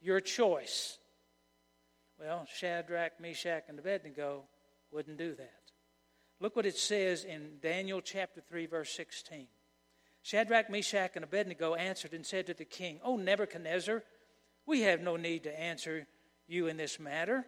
Your 0.01 0.19
choice. 0.19 0.97
Well, 2.19 2.45
Shadrach, 2.53 3.19
Meshach, 3.19 3.63
and 3.67 3.79
Abednego 3.79 4.43
wouldn't 4.93 5.17
do 5.17 5.33
that. 5.35 5.61
Look 6.39 6.55
what 6.55 6.65
it 6.65 6.77
says 6.77 7.23
in 7.23 7.57
Daniel 7.61 8.01
chapter 8.01 8.41
3, 8.41 8.65
verse 8.65 8.91
16. 8.95 9.47
Shadrach, 10.21 10.69
Meshach, 10.69 11.11
and 11.15 11.23
Abednego 11.23 11.75
answered 11.75 12.13
and 12.13 12.25
said 12.25 12.47
to 12.47 12.53
the 12.53 12.65
king, 12.65 12.99
O 13.03 13.17
Nebuchadnezzar, 13.17 14.03
we 14.65 14.81
have 14.81 15.01
no 15.01 15.17
need 15.17 15.43
to 15.43 15.59
answer 15.59 16.07
you 16.47 16.67
in 16.67 16.77
this 16.77 16.99
matter. 16.99 17.45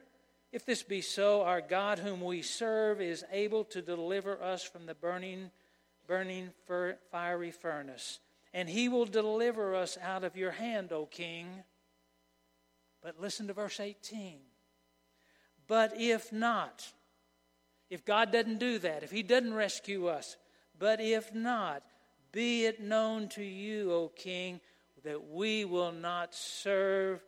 If 0.51 0.65
this 0.65 0.83
be 0.83 1.01
so, 1.01 1.43
our 1.43 1.61
God, 1.61 1.99
whom 1.99 2.21
we 2.21 2.41
serve, 2.41 3.01
is 3.01 3.23
able 3.31 3.63
to 3.65 3.81
deliver 3.81 4.41
us 4.41 4.63
from 4.63 4.85
the 4.85 4.95
burning, 4.95 5.51
burning 6.07 6.51
fiery 7.11 7.51
furnace, 7.51 8.19
and 8.53 8.69
he 8.69 8.89
will 8.89 9.05
deliver 9.05 9.75
us 9.75 9.97
out 10.01 10.23
of 10.23 10.37
your 10.37 10.51
hand, 10.51 10.91
O 10.91 11.05
king. 11.05 11.47
But 13.01 13.19
listen 13.19 13.47
to 13.47 13.53
verse 13.53 13.79
18. 13.79 14.39
But 15.67 15.93
if 15.99 16.31
not, 16.31 16.93
if 17.89 18.05
God 18.05 18.31
doesn't 18.31 18.59
do 18.59 18.79
that, 18.79 19.03
if 19.03 19.11
he 19.11 19.23
doesn't 19.23 19.53
rescue 19.53 20.07
us, 20.07 20.37
but 20.77 20.99
if 20.99 21.33
not, 21.33 21.83
be 22.31 22.65
it 22.65 22.81
known 22.81 23.29
to 23.29 23.43
you, 23.43 23.91
O 23.91 24.09
king, 24.09 24.59
that 25.03 25.29
we 25.29 25.65
will 25.65 25.91
not 25.91 26.33
serve 26.33 27.23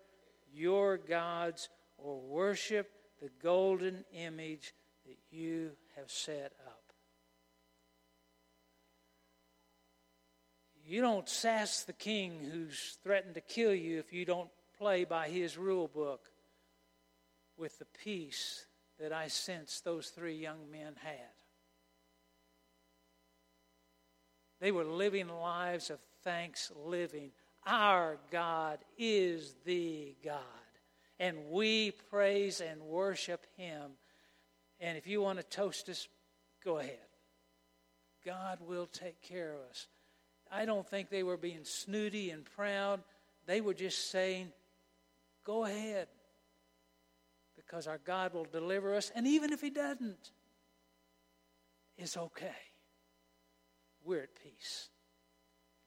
your 0.54 0.98
gods 0.98 1.70
or 1.98 2.20
worship 2.20 2.90
the 3.22 3.30
golden 3.42 4.04
image 4.14 4.74
that 5.06 5.18
you 5.32 5.72
have 5.96 6.10
set 6.12 6.54
up. 6.66 6.82
You 10.86 11.02
don't 11.02 11.28
sass 11.28 11.84
the 11.84 11.94
king 11.94 12.40
who's 12.50 12.98
threatened 13.04 13.36
to 13.36 13.42
kill 13.42 13.74
you 13.74 14.00
if 14.00 14.14
you 14.14 14.26
don't 14.26 14.50
play 14.78 15.04
by 15.04 15.28
his 15.28 15.58
rule 15.58 15.88
book 15.88 16.30
with 17.58 17.78
the 17.80 17.88
peace 18.04 18.66
that 19.00 19.14
I 19.14 19.28
sense 19.28 19.82
those 19.82 20.10
three 20.10 20.36
young 20.36 20.72
men 20.72 20.94
had. 21.02 21.34
They 24.60 24.72
were 24.72 24.84
living 24.84 25.28
lives 25.28 25.90
of 25.90 26.00
thanks 26.24 26.72
living. 26.86 27.32
Our 27.66 28.18
God 28.32 28.80
is 28.98 29.54
the 29.66 30.16
God. 30.24 30.42
And 31.20 31.50
we 31.52 31.92
praise 32.10 32.62
and 32.62 32.82
worship 32.82 33.46
Him. 33.56 33.92
And 34.80 34.98
if 34.98 35.08
you 35.08 35.22
want 35.22 35.40
to 35.40 35.44
toast 35.44 35.90
us, 35.90 36.08
go 36.64 36.80
ahead. 36.80 36.98
God 38.26 38.60
will 38.62 38.88
take 38.88 39.22
care 39.22 39.54
of 39.54 39.60
us. 39.70 39.88
I 40.52 40.66
don't 40.66 40.88
think 40.88 41.10
they 41.10 41.24
were 41.24 41.38
being 41.38 41.64
snooty 41.64 42.32
and 42.32 42.46
proud. 42.46 43.02
They 43.46 43.62
were 43.62 43.74
just 43.74 44.12
saying, 44.12 44.52
go 45.44 45.66
ahead. 45.66 46.08
Because 47.68 47.88
our 47.88 48.00
God 48.00 48.34
will 48.34 48.46
deliver 48.46 48.96
us. 48.96 49.12
And 49.14 49.28
even 49.28 49.52
if 49.52 49.62
He 49.62 49.70
doesn't, 49.70 50.32
it's 51.98 52.16
okay 52.16 52.56
we're 54.08 54.24
at 54.24 54.36
peace. 54.42 54.90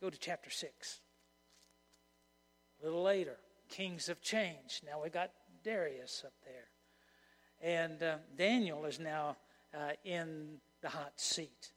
Go 0.00 0.10
to 0.10 0.18
chapter 0.18 0.50
6. 0.50 1.00
A 2.80 2.84
little 2.84 3.02
later, 3.02 3.36
kings 3.70 4.06
have 4.06 4.20
changed. 4.20 4.84
Now 4.86 5.02
we've 5.02 5.12
got 5.12 5.30
Darius 5.64 6.22
up 6.24 6.34
there. 6.44 6.68
And 7.62 8.02
uh, 8.02 8.16
Daniel 8.36 8.84
is 8.84 9.00
now 9.00 9.36
uh, 9.74 9.92
in 10.04 10.58
the 10.82 10.88
hot 10.90 11.14
seat. 11.16 11.72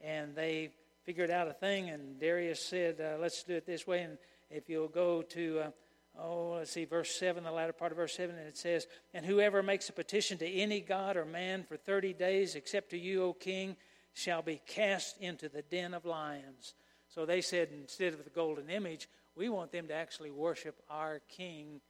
And 0.00 0.34
they 0.34 0.70
figured 1.04 1.30
out 1.30 1.48
a 1.48 1.52
thing, 1.52 1.90
and 1.90 2.18
Darius 2.18 2.64
said, 2.64 3.00
uh, 3.00 3.18
Let's 3.20 3.42
do 3.42 3.54
it 3.54 3.66
this 3.66 3.86
way. 3.86 4.02
And 4.02 4.16
if 4.48 4.68
you'll 4.68 4.88
go 4.88 5.22
to, 5.22 5.60
uh, 5.60 5.70
oh, 6.18 6.54
let's 6.56 6.72
see, 6.72 6.84
verse 6.84 7.14
7, 7.18 7.44
the 7.44 7.50
latter 7.50 7.72
part 7.72 7.92
of 7.92 7.96
verse 7.96 8.14
7, 8.14 8.36
and 8.36 8.46
it 8.48 8.56
says, 8.56 8.86
And 9.14 9.24
whoever 9.24 9.62
makes 9.62 9.88
a 9.88 9.92
petition 9.92 10.38
to 10.38 10.48
any 10.48 10.80
god 10.80 11.16
or 11.16 11.24
man 11.24 11.64
for 11.64 11.76
30 11.76 12.14
days, 12.14 12.54
except 12.54 12.90
to 12.90 12.98
you, 12.98 13.24
O 13.24 13.32
king, 13.32 13.76
shall 14.12 14.42
be 14.42 14.60
cast 14.66 15.18
into 15.18 15.48
the 15.48 15.62
den 15.62 15.94
of 15.94 16.04
lions. 16.04 16.74
So 17.08 17.26
they 17.26 17.40
said, 17.40 17.68
instead 17.72 18.12
of 18.12 18.24
the 18.24 18.30
golden 18.30 18.70
image, 18.70 19.08
we 19.34 19.48
want 19.48 19.72
them 19.72 19.88
to 19.88 19.94
actually 19.94 20.30
worship 20.30 20.76
our 20.88 21.20
king 21.28 21.80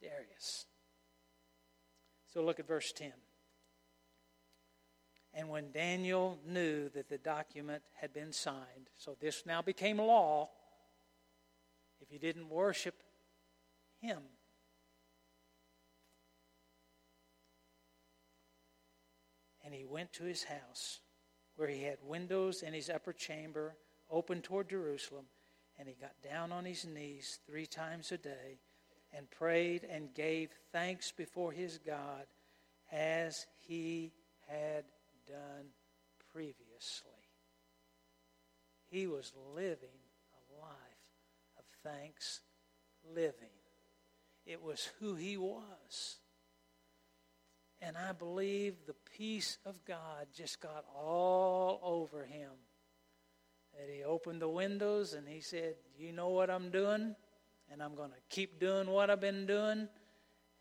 Darius. 0.00 0.66
So 2.32 2.42
look 2.42 2.58
at 2.58 2.66
verse 2.66 2.92
10. 2.92 3.12
And 5.32 5.48
when 5.48 5.72
Daniel 5.72 6.38
knew 6.46 6.88
that 6.90 7.08
the 7.08 7.18
document 7.18 7.82
had 7.94 8.12
been 8.12 8.32
signed, 8.32 8.90
so 8.96 9.16
this 9.20 9.44
now 9.46 9.62
became 9.62 9.98
law, 9.98 10.50
if 12.00 12.12
you 12.12 12.18
didn't 12.18 12.50
worship 12.50 13.02
him, 14.04 14.22
and 19.64 19.72
he 19.72 19.84
went 19.84 20.12
to 20.12 20.24
his 20.24 20.44
house 20.44 21.00
where 21.56 21.68
he 21.68 21.82
had 21.82 21.98
windows 22.04 22.62
in 22.62 22.74
his 22.74 22.90
upper 22.90 23.12
chamber 23.12 23.76
open 24.10 24.42
toward 24.42 24.68
Jerusalem, 24.68 25.24
and 25.78 25.88
he 25.88 25.94
got 25.94 26.12
down 26.22 26.52
on 26.52 26.64
his 26.64 26.84
knees 26.84 27.38
three 27.46 27.66
times 27.66 28.12
a 28.12 28.18
day 28.18 28.58
and 29.16 29.30
prayed 29.30 29.84
and 29.84 30.14
gave 30.14 30.50
thanks 30.72 31.12
before 31.12 31.52
his 31.52 31.78
God 31.78 32.26
as 32.92 33.46
he 33.58 34.12
had 34.48 34.84
done 35.26 35.66
previously. 36.32 37.10
He 38.90 39.06
was 39.06 39.32
living 39.54 40.00
a 40.34 40.60
life 40.60 40.74
of 41.58 41.64
thanks 41.82 42.40
living. 43.14 43.63
It 44.46 44.62
was 44.62 44.90
who 45.00 45.14
he 45.14 45.36
was. 45.36 46.16
And 47.80 47.96
I 47.96 48.12
believe 48.12 48.74
the 48.86 48.94
peace 49.16 49.58
of 49.64 49.84
God 49.84 50.26
just 50.34 50.60
got 50.60 50.84
all 50.94 51.80
over 51.82 52.24
him. 52.24 52.50
That 53.78 53.92
he 53.92 54.04
opened 54.04 54.40
the 54.40 54.48
windows 54.48 55.14
and 55.14 55.26
he 55.26 55.40
said, 55.40 55.74
You 55.98 56.12
know 56.12 56.28
what 56.28 56.50
I'm 56.50 56.70
doing? 56.70 57.16
And 57.72 57.82
I'm 57.82 57.94
going 57.94 58.10
to 58.10 58.16
keep 58.28 58.60
doing 58.60 58.88
what 58.88 59.10
I've 59.10 59.20
been 59.20 59.46
doing. 59.46 59.88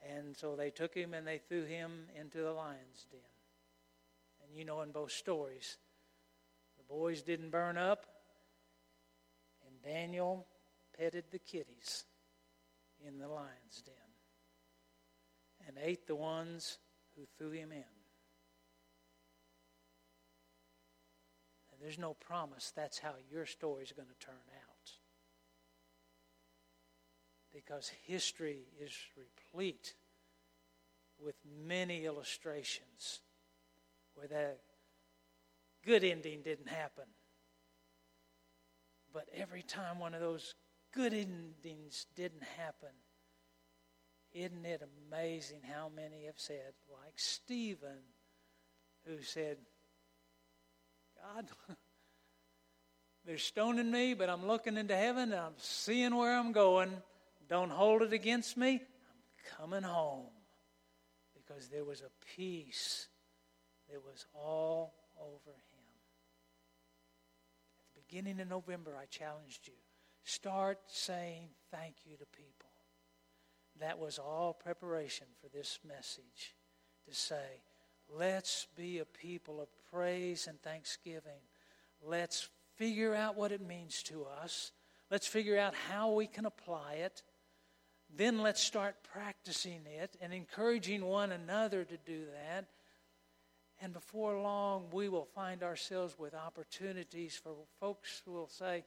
And 0.10 0.36
so 0.36 0.56
they 0.56 0.70
took 0.70 0.94
him 0.94 1.14
and 1.14 1.26
they 1.26 1.38
threw 1.38 1.64
him 1.64 2.08
into 2.20 2.40
the 2.40 2.52
lion's 2.52 3.06
den. 3.12 3.20
And 4.44 4.58
you 4.58 4.66
know 4.66 4.82
in 4.82 4.92
both 4.92 5.12
stories, 5.12 5.78
the 6.78 6.84
boys 6.84 7.22
didn't 7.22 7.52
burn 7.52 7.78
up, 7.78 8.06
and 9.66 9.82
Daniel 9.82 10.46
petted 10.98 11.26
the 11.32 11.40
kitties 11.40 12.04
in 13.08 13.18
the 13.20 13.28
lion's 13.28 13.82
den 13.86 13.94
and 15.68 15.78
ate 15.82 16.08
the 16.08 16.16
ones 16.16 16.78
who 17.16 17.24
threw 17.38 17.52
him 17.52 17.72
in. 17.72 17.84
And 21.72 21.82
there's 21.82 22.00
no 22.00 22.14
promise 22.14 22.72
that's 22.76 23.00
how 23.00 23.14
your 23.32 23.46
story 23.46 23.84
is 23.84 23.92
going 23.92 24.08
to 24.08 24.26
turn 24.26 24.36
out. 24.36 24.92
Because 27.54 27.92
history 28.06 28.68
is 28.82 28.94
replete 29.16 29.94
with 31.24 31.36
many 31.66 32.06
illustrations 32.06 33.22
where 34.16 34.28
that 34.28 34.60
good 35.86 36.04
ending 36.04 36.42
didn't 36.42 36.70
happen. 36.70 37.06
But 39.14 39.30
every 39.36 39.62
time 39.62 40.00
one 40.00 40.16
of 40.16 40.22
those 40.22 40.56
good 40.94 41.14
endings 41.14 42.06
didn't 42.16 42.44
happen, 42.58 42.90
isn't 44.34 44.66
it 44.66 44.82
amazing 45.10 45.62
how 45.64 45.90
many 45.96 46.26
have 46.26 46.38
said, 46.40 46.74
like 46.92 47.14
Stephen, 47.16 48.00
who 49.06 49.22
said, 49.22 49.58
God, 51.22 51.48
they're 53.26 53.38
stoning 53.38 53.92
me, 53.92 54.14
but 54.14 54.30
I'm 54.30 54.48
looking 54.48 54.78
into 54.78 54.96
heaven 54.96 55.32
and 55.32 55.42
I'm 55.42 55.54
seeing 55.58 56.16
where 56.16 56.38
I'm 56.38 56.52
going. 56.52 56.92
Don't 57.50 57.72
hold 57.72 58.02
it 58.02 58.14
against 58.14 58.58
me. 58.58 58.74
I'm 58.74 59.58
coming 59.58 59.84
home. 59.84 60.28
Because 61.36 61.68
there 61.68 61.84
was 61.84 62.02
a 62.02 62.36
peace 62.36 63.08
that 63.92 64.04
was 64.04 64.26
all 64.34 64.94
over 65.20 65.52
him. 65.52 65.86
At 67.80 67.94
the 67.94 68.02
beginning 68.08 68.40
of 68.40 68.50
November, 68.50 68.98
I 69.00 69.06
challenged 69.06 69.68
you 69.68 69.74
start 70.24 70.80
saying 70.88 71.50
thank 71.72 71.96
you 72.06 72.18
to 72.18 72.26
people. 72.26 72.70
That 73.80 74.00
was 74.00 74.20
all 74.20 74.54
preparation 74.54 75.28
for 75.42 75.50
this 75.50 75.80
message 75.88 76.56
to 77.08 77.16
say, 77.16 77.62
let's 78.16 78.68
be 78.76 79.00
a 79.00 79.06
people 79.06 79.60
of 79.62 79.68
praise 79.92 80.48
and 80.48 80.62
thanksgiving. 80.62 81.42
Let's 82.06 82.50
figure 82.76 83.16
out 83.16 83.36
what 83.36 83.52
it 83.52 83.62
means 83.62 84.04
to 84.04 84.26
us. 84.42 84.72
Let's 85.10 85.28
figure 85.28 85.58
out 85.58 85.74
how 85.90 86.12
we 86.12 86.28
can 86.28 86.46
apply 86.46 86.94
it. 86.94 87.24
Then 88.16 88.42
let's 88.42 88.62
start 88.62 88.96
practicing 89.12 89.82
it 89.86 90.16
and 90.22 90.34
encouraging 90.34 91.04
one 91.04 91.32
another 91.32 91.84
to 91.84 91.98
do 91.98 92.26
that. 92.26 92.66
And 93.82 93.92
before 93.92 94.40
long, 94.40 94.86
we 94.92 95.10
will 95.10 95.26
find 95.26 95.64
ourselves 95.64 96.16
with 96.18 96.34
opportunities 96.34 97.40
for 97.42 97.54
folks 97.80 98.22
who 98.24 98.32
will 98.32 98.48
say, 98.48 98.86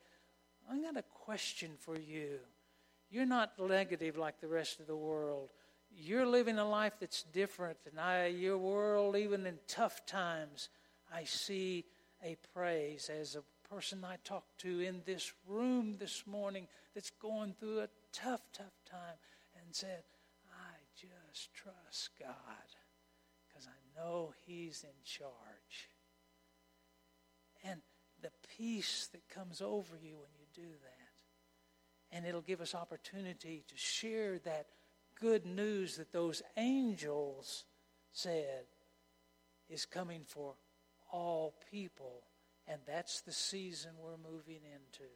I 0.70 0.78
got 0.78 0.96
a 0.96 1.04
question 1.24 1.72
for 1.78 1.96
you. 1.98 2.38
You're 3.10 3.26
not 3.26 3.52
negative 3.58 4.16
like 4.16 4.40
the 4.40 4.48
rest 4.48 4.80
of 4.80 4.86
the 4.86 4.96
world. 4.96 5.50
You're 5.90 6.26
living 6.26 6.58
a 6.58 6.68
life 6.68 6.94
that's 7.00 7.22
different. 7.22 7.78
And 7.88 8.00
I, 8.00 8.26
your 8.26 8.58
world, 8.58 9.16
even 9.16 9.46
in 9.46 9.58
tough 9.68 10.04
times, 10.06 10.68
I 11.12 11.24
see 11.24 11.84
a 12.24 12.36
praise 12.52 13.08
as 13.08 13.36
a 13.36 13.42
person 13.68 14.04
I 14.04 14.16
talked 14.24 14.58
to 14.60 14.80
in 14.80 15.02
this 15.06 15.32
room 15.46 15.96
this 15.98 16.24
morning 16.26 16.66
that's 16.94 17.10
going 17.10 17.54
through 17.58 17.80
a 17.80 17.88
tough, 18.12 18.42
tough 18.52 18.74
time 18.90 19.18
and 19.56 19.74
said, 19.74 20.02
I 20.52 20.74
just 20.96 21.54
trust 21.54 22.10
God 22.18 22.30
because 23.48 23.66
I 23.66 24.00
know 24.00 24.32
He's 24.46 24.84
in 24.84 24.96
charge. 25.04 25.90
And 27.64 27.80
the 28.22 28.30
peace 28.56 29.08
that 29.12 29.28
comes 29.28 29.60
over 29.60 29.96
you 29.96 30.16
when 30.16 30.30
you 30.38 30.45
do 30.56 30.62
that 30.62 30.96
and 32.16 32.24
it'll 32.24 32.40
give 32.40 32.60
us 32.60 32.74
opportunity 32.74 33.62
to 33.68 33.76
share 33.76 34.38
that 34.40 34.66
good 35.20 35.44
news 35.44 35.96
that 35.96 36.12
those 36.12 36.42
angels 36.56 37.64
said 38.12 38.64
is 39.68 39.84
coming 39.84 40.22
for 40.26 40.54
all 41.12 41.54
people. 41.70 42.22
And 42.68 42.80
that's 42.86 43.20
the 43.20 43.32
season 43.32 43.92
we're 44.02 44.16
moving 44.16 44.60
into. 44.64 45.08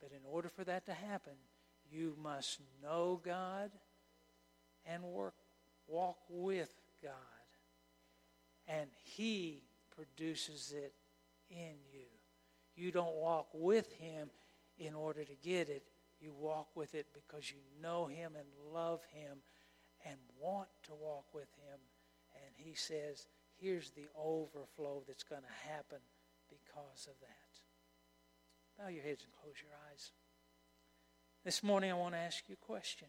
But 0.00 0.12
in 0.12 0.20
order 0.30 0.48
for 0.48 0.64
that 0.64 0.86
to 0.86 0.92
happen, 0.92 1.32
you 1.90 2.14
must 2.22 2.60
know 2.82 3.20
God 3.24 3.70
and 4.86 5.02
work, 5.02 5.34
walk 5.86 6.18
with 6.28 6.72
God. 7.02 7.12
And 8.68 8.90
He 9.02 9.62
produces 9.96 10.74
it 10.76 10.92
in 11.50 11.76
you. 11.92 12.17
You 12.78 12.92
don't 12.92 13.16
walk 13.16 13.48
with 13.52 13.92
Him, 13.94 14.30
in 14.78 14.94
order 14.94 15.24
to 15.24 15.34
get 15.34 15.68
it. 15.68 15.82
You 16.20 16.32
walk 16.32 16.68
with 16.74 16.94
it 16.94 17.06
because 17.12 17.50
you 17.50 17.58
know 17.82 18.06
Him 18.06 18.32
and 18.36 18.46
love 18.72 19.00
Him 19.12 19.38
and 20.04 20.16
want 20.40 20.68
to 20.84 20.92
walk 20.94 21.26
with 21.32 21.48
Him. 21.56 21.78
And 22.34 22.54
He 22.56 22.74
says, 22.74 23.26
here's 23.60 23.90
the 23.90 24.06
overflow 24.16 25.02
that's 25.06 25.24
going 25.24 25.42
to 25.42 25.68
happen 25.68 25.98
because 26.48 27.06
of 27.08 27.14
that. 27.20 28.82
Bow 28.82 28.88
your 28.88 29.02
heads 29.02 29.24
and 29.24 29.32
close 29.42 29.56
your 29.60 29.72
eyes. 29.90 30.12
This 31.44 31.62
morning, 31.62 31.90
I 31.90 31.94
want 31.94 32.14
to 32.14 32.18
ask 32.18 32.44
you 32.48 32.56
a 32.60 32.66
question 32.66 33.08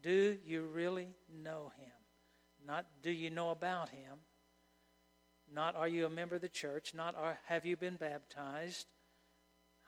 Do 0.00 0.36
you 0.44 0.62
really 0.62 1.08
know 1.42 1.72
Him? 1.78 1.92
Not 2.66 2.86
do 3.02 3.10
you 3.10 3.30
know 3.30 3.50
about 3.50 3.90
Him? 3.90 4.18
Not 5.52 5.76
are 5.76 5.88
you 5.88 6.06
a 6.06 6.10
member 6.10 6.36
of 6.36 6.40
the 6.40 6.48
church? 6.48 6.94
Not 6.94 7.14
are, 7.14 7.38
have 7.46 7.66
you 7.66 7.76
been 7.76 7.96
baptized? 7.96 8.86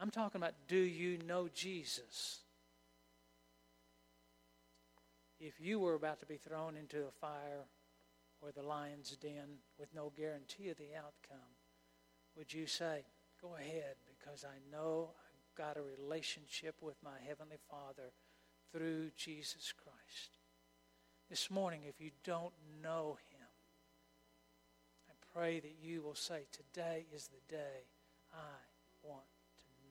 I'm 0.00 0.11
talking 0.11 0.40
about 0.40 0.54
do 0.68 0.76
you 0.76 1.18
know 1.26 1.48
Jesus? 1.54 2.40
If 5.38 5.61
you 5.61 5.78
were 5.78 5.94
about 5.94 6.20
to 6.20 6.26
be 6.26 6.37
thrown 6.37 6.76
into 6.76 7.06
a 7.06 7.11
fire 7.11 7.66
or 8.40 8.52
the 8.52 8.62
lion's 8.62 9.16
den 9.16 9.59
with 9.78 9.94
no 9.94 10.12
guarantee 10.16 10.68
of 10.70 10.78
the 10.78 10.94
outcome, 10.96 11.56
would 12.37 12.52
you 12.52 12.66
say, 12.66 13.04
Go 13.40 13.54
ahead, 13.54 13.96
because 14.09 14.44
I 14.44 14.56
know 14.72 15.11
I've 15.11 15.54
got 15.56 15.76
a 15.76 15.82
relationship 15.82 16.76
with 16.80 16.96
my 17.04 17.18
Heavenly 17.26 17.59
Father 17.70 18.12
through 18.72 19.11
Jesus 19.14 19.72
Christ? 19.76 20.38
This 21.28 21.50
morning, 21.50 21.82
if 21.87 22.00
you 22.00 22.12
don't 22.24 22.54
know 22.82 23.18
Him, 23.30 23.46
I 25.11 25.12
pray 25.38 25.61
that 25.61 25.76
you 25.82 26.01
will 26.03 26.14
say, 26.14 26.47
Today 26.51 27.05
is 27.14 27.28
the 27.28 27.55
day 27.55 27.84
I 28.32 29.07
want 29.07 29.36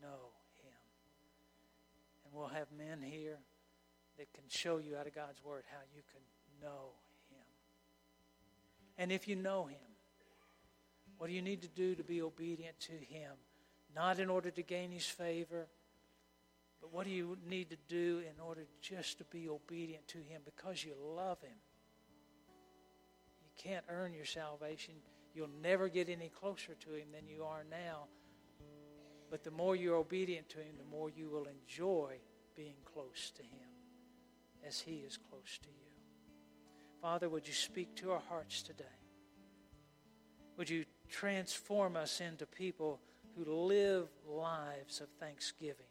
know 0.06 0.30
him. 0.62 0.82
And 2.26 2.34
we'll 2.34 2.48
have 2.48 2.68
men 2.78 3.02
here 3.02 3.40
that 4.18 4.32
can 4.34 4.44
show 4.48 4.78
you 4.78 4.96
out 4.96 5.08
of 5.08 5.16
God's 5.16 5.44
word 5.44 5.64
how 5.72 5.82
you 5.94 6.02
can 6.12 6.22
know 6.62 6.94
him. 7.30 7.46
And 8.98 9.12
if 9.12 9.28
you 9.28 9.36
know 9.36 9.66
him, 9.66 9.78
what 11.18 11.28
do 11.28 11.34
you 11.34 11.42
need 11.42 11.62
to 11.62 11.68
do 11.68 11.96
to 11.96 12.04
be 12.04 12.22
obedient 12.22 12.80
to 12.82 12.94
him? 12.94 13.32
Not 13.96 14.20
in 14.20 14.30
order 14.30 14.52
to 14.52 14.62
gain 14.62 14.92
his 14.92 15.06
favor, 15.06 15.68
but 16.82 16.94
what 16.94 17.06
do 17.06 17.12
you 17.12 17.38
need 17.50 17.70
to 17.70 17.78
do 17.88 18.22
in 18.30 18.40
order 18.42 18.62
just 18.82 19.18
to 19.20 19.24
be 19.26 19.48
obedient 19.48 20.08
to 20.10 20.18
him 20.18 20.42
because 20.44 20.84
you 20.84 20.94
love 21.16 21.42
him? 21.42 21.58
You 23.42 23.50
can't 23.58 23.86
earn 23.90 24.14
your 24.14 24.26
salvation. 24.26 24.96
You'll 25.34 25.50
never 25.62 25.90
get 25.90 26.10
any 26.10 26.30
closer 26.30 26.76
to 26.76 26.94
him 26.94 27.08
than 27.14 27.28
you 27.28 27.44
are 27.44 27.66
now 27.70 28.08
but 29.30 29.44
the 29.44 29.52
more 29.52 29.76
you're 29.76 29.96
obedient 29.96 30.50
to 30.50 30.58
Him, 30.58 30.76
the 30.78 30.96
more 30.96 31.10
you 31.10 31.30
will 31.30 31.48
enjoy 31.48 32.16
being 32.56 32.76
close 32.86 33.32
to 33.36 33.44
Him 33.44 33.70
as 34.66 34.80
He 34.80 34.98
is 34.98 35.18
close 35.18 35.58
to 35.62 35.70
you. 35.70 35.86
Father, 37.02 37.30
would 37.30 37.48
you 37.48 37.54
speak 37.54 37.96
to 37.96 38.12
our 38.12 38.22
hearts 38.30 38.62
today? 38.62 38.84
Would 40.58 40.70
you 40.70 40.86
transform 41.10 41.96
us 41.96 42.22
into 42.22 42.46
people 42.46 43.00
who 43.36 43.52
live 43.52 44.08
lives 44.28 45.02
of 45.02 45.08
thanksgiving 45.20 45.86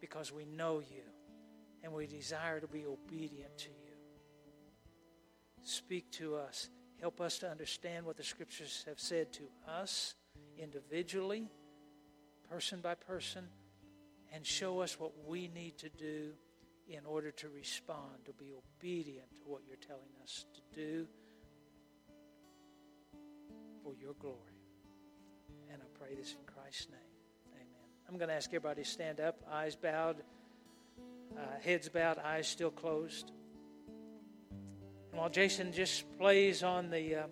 because 0.00 0.32
we 0.32 0.44
know 0.44 0.80
you 0.80 1.02
and 1.82 1.92
we 1.92 2.06
desire 2.06 2.60
to 2.60 2.66
be 2.66 2.84
obedient 2.86 3.56
to 3.58 3.68
you. 3.68 3.74
Speak 5.62 6.10
to 6.12 6.36
us. 6.36 6.70
Help 7.00 7.20
us 7.20 7.38
to 7.38 7.50
understand 7.50 8.06
what 8.06 8.16
the 8.16 8.22
scriptures 8.22 8.84
have 8.86 9.00
said 9.00 9.32
to 9.32 9.42
us 9.68 10.14
individually, 10.58 11.48
person 12.48 12.80
by 12.80 12.94
person, 12.94 13.44
and 14.32 14.44
show 14.44 14.80
us 14.80 14.98
what 14.98 15.12
we 15.26 15.48
need 15.48 15.78
to 15.78 15.88
do 15.88 16.32
in 16.88 17.06
order 17.06 17.30
to 17.30 17.48
respond, 17.48 18.24
to 18.26 18.32
be 18.32 18.52
obedient 18.52 19.28
to 19.36 19.42
what 19.46 19.62
you're 19.66 19.76
telling 19.76 20.10
us 20.22 20.44
to 20.54 20.60
do 20.78 21.06
for 23.82 23.94
your 23.94 24.14
glory. 24.14 24.38
And 25.72 25.80
I 25.80 25.86
pray 25.98 26.14
this 26.14 26.32
in 26.32 26.44
Christ's 26.46 26.88
name. 26.90 26.98
Amen. 27.54 27.88
I'm 28.08 28.18
going 28.18 28.28
to 28.28 28.34
ask 28.34 28.50
everybody 28.50 28.82
to 28.82 28.88
stand 28.88 29.20
up, 29.20 29.42
eyes 29.50 29.76
bowed, 29.76 30.16
uh, 31.36 31.40
heads 31.62 31.88
bowed, 31.88 32.18
eyes 32.18 32.46
still 32.46 32.70
closed. 32.70 33.32
And 35.10 35.20
while 35.20 35.30
Jason 35.30 35.72
just 35.72 36.04
plays 36.18 36.62
on 36.62 36.90
the 36.90 37.14
uh, 37.14 37.26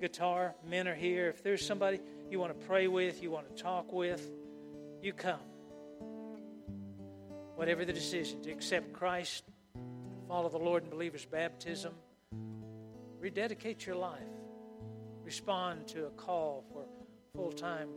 guitar, 0.00 0.54
men 0.66 0.88
are 0.88 0.94
here. 0.94 1.28
If 1.28 1.42
there's 1.42 1.64
somebody 1.64 2.00
you 2.30 2.38
want 2.38 2.58
to 2.58 2.66
pray 2.66 2.88
with, 2.88 3.22
you 3.22 3.30
want 3.30 3.54
to 3.54 3.62
talk 3.62 3.92
with, 3.92 4.30
you 5.02 5.12
come. 5.12 5.40
Whatever 7.56 7.84
the 7.84 7.92
decision, 7.92 8.42
to 8.42 8.50
accept 8.50 8.92
Christ, 8.92 9.44
follow 10.28 10.48
the 10.48 10.58
Lord 10.58 10.84
in 10.84 10.90
believer's 10.90 11.26
baptism, 11.26 11.94
rededicate 13.20 13.86
your 13.86 13.96
life 13.96 14.22
respond 15.30 15.86
to 15.86 16.06
a 16.06 16.10
call 16.10 16.64
for 16.72 16.84
full 17.36 17.52
time 17.52 17.88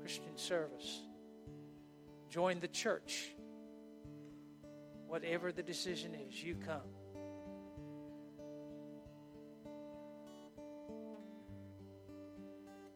Christian 0.00 0.36
service. 0.36 1.00
Join 2.28 2.60
the 2.60 2.68
church. 2.68 3.30
Whatever 5.06 5.52
the 5.52 5.62
decision 5.62 6.14
is, 6.14 6.42
you 6.44 6.54
come. 6.54 6.82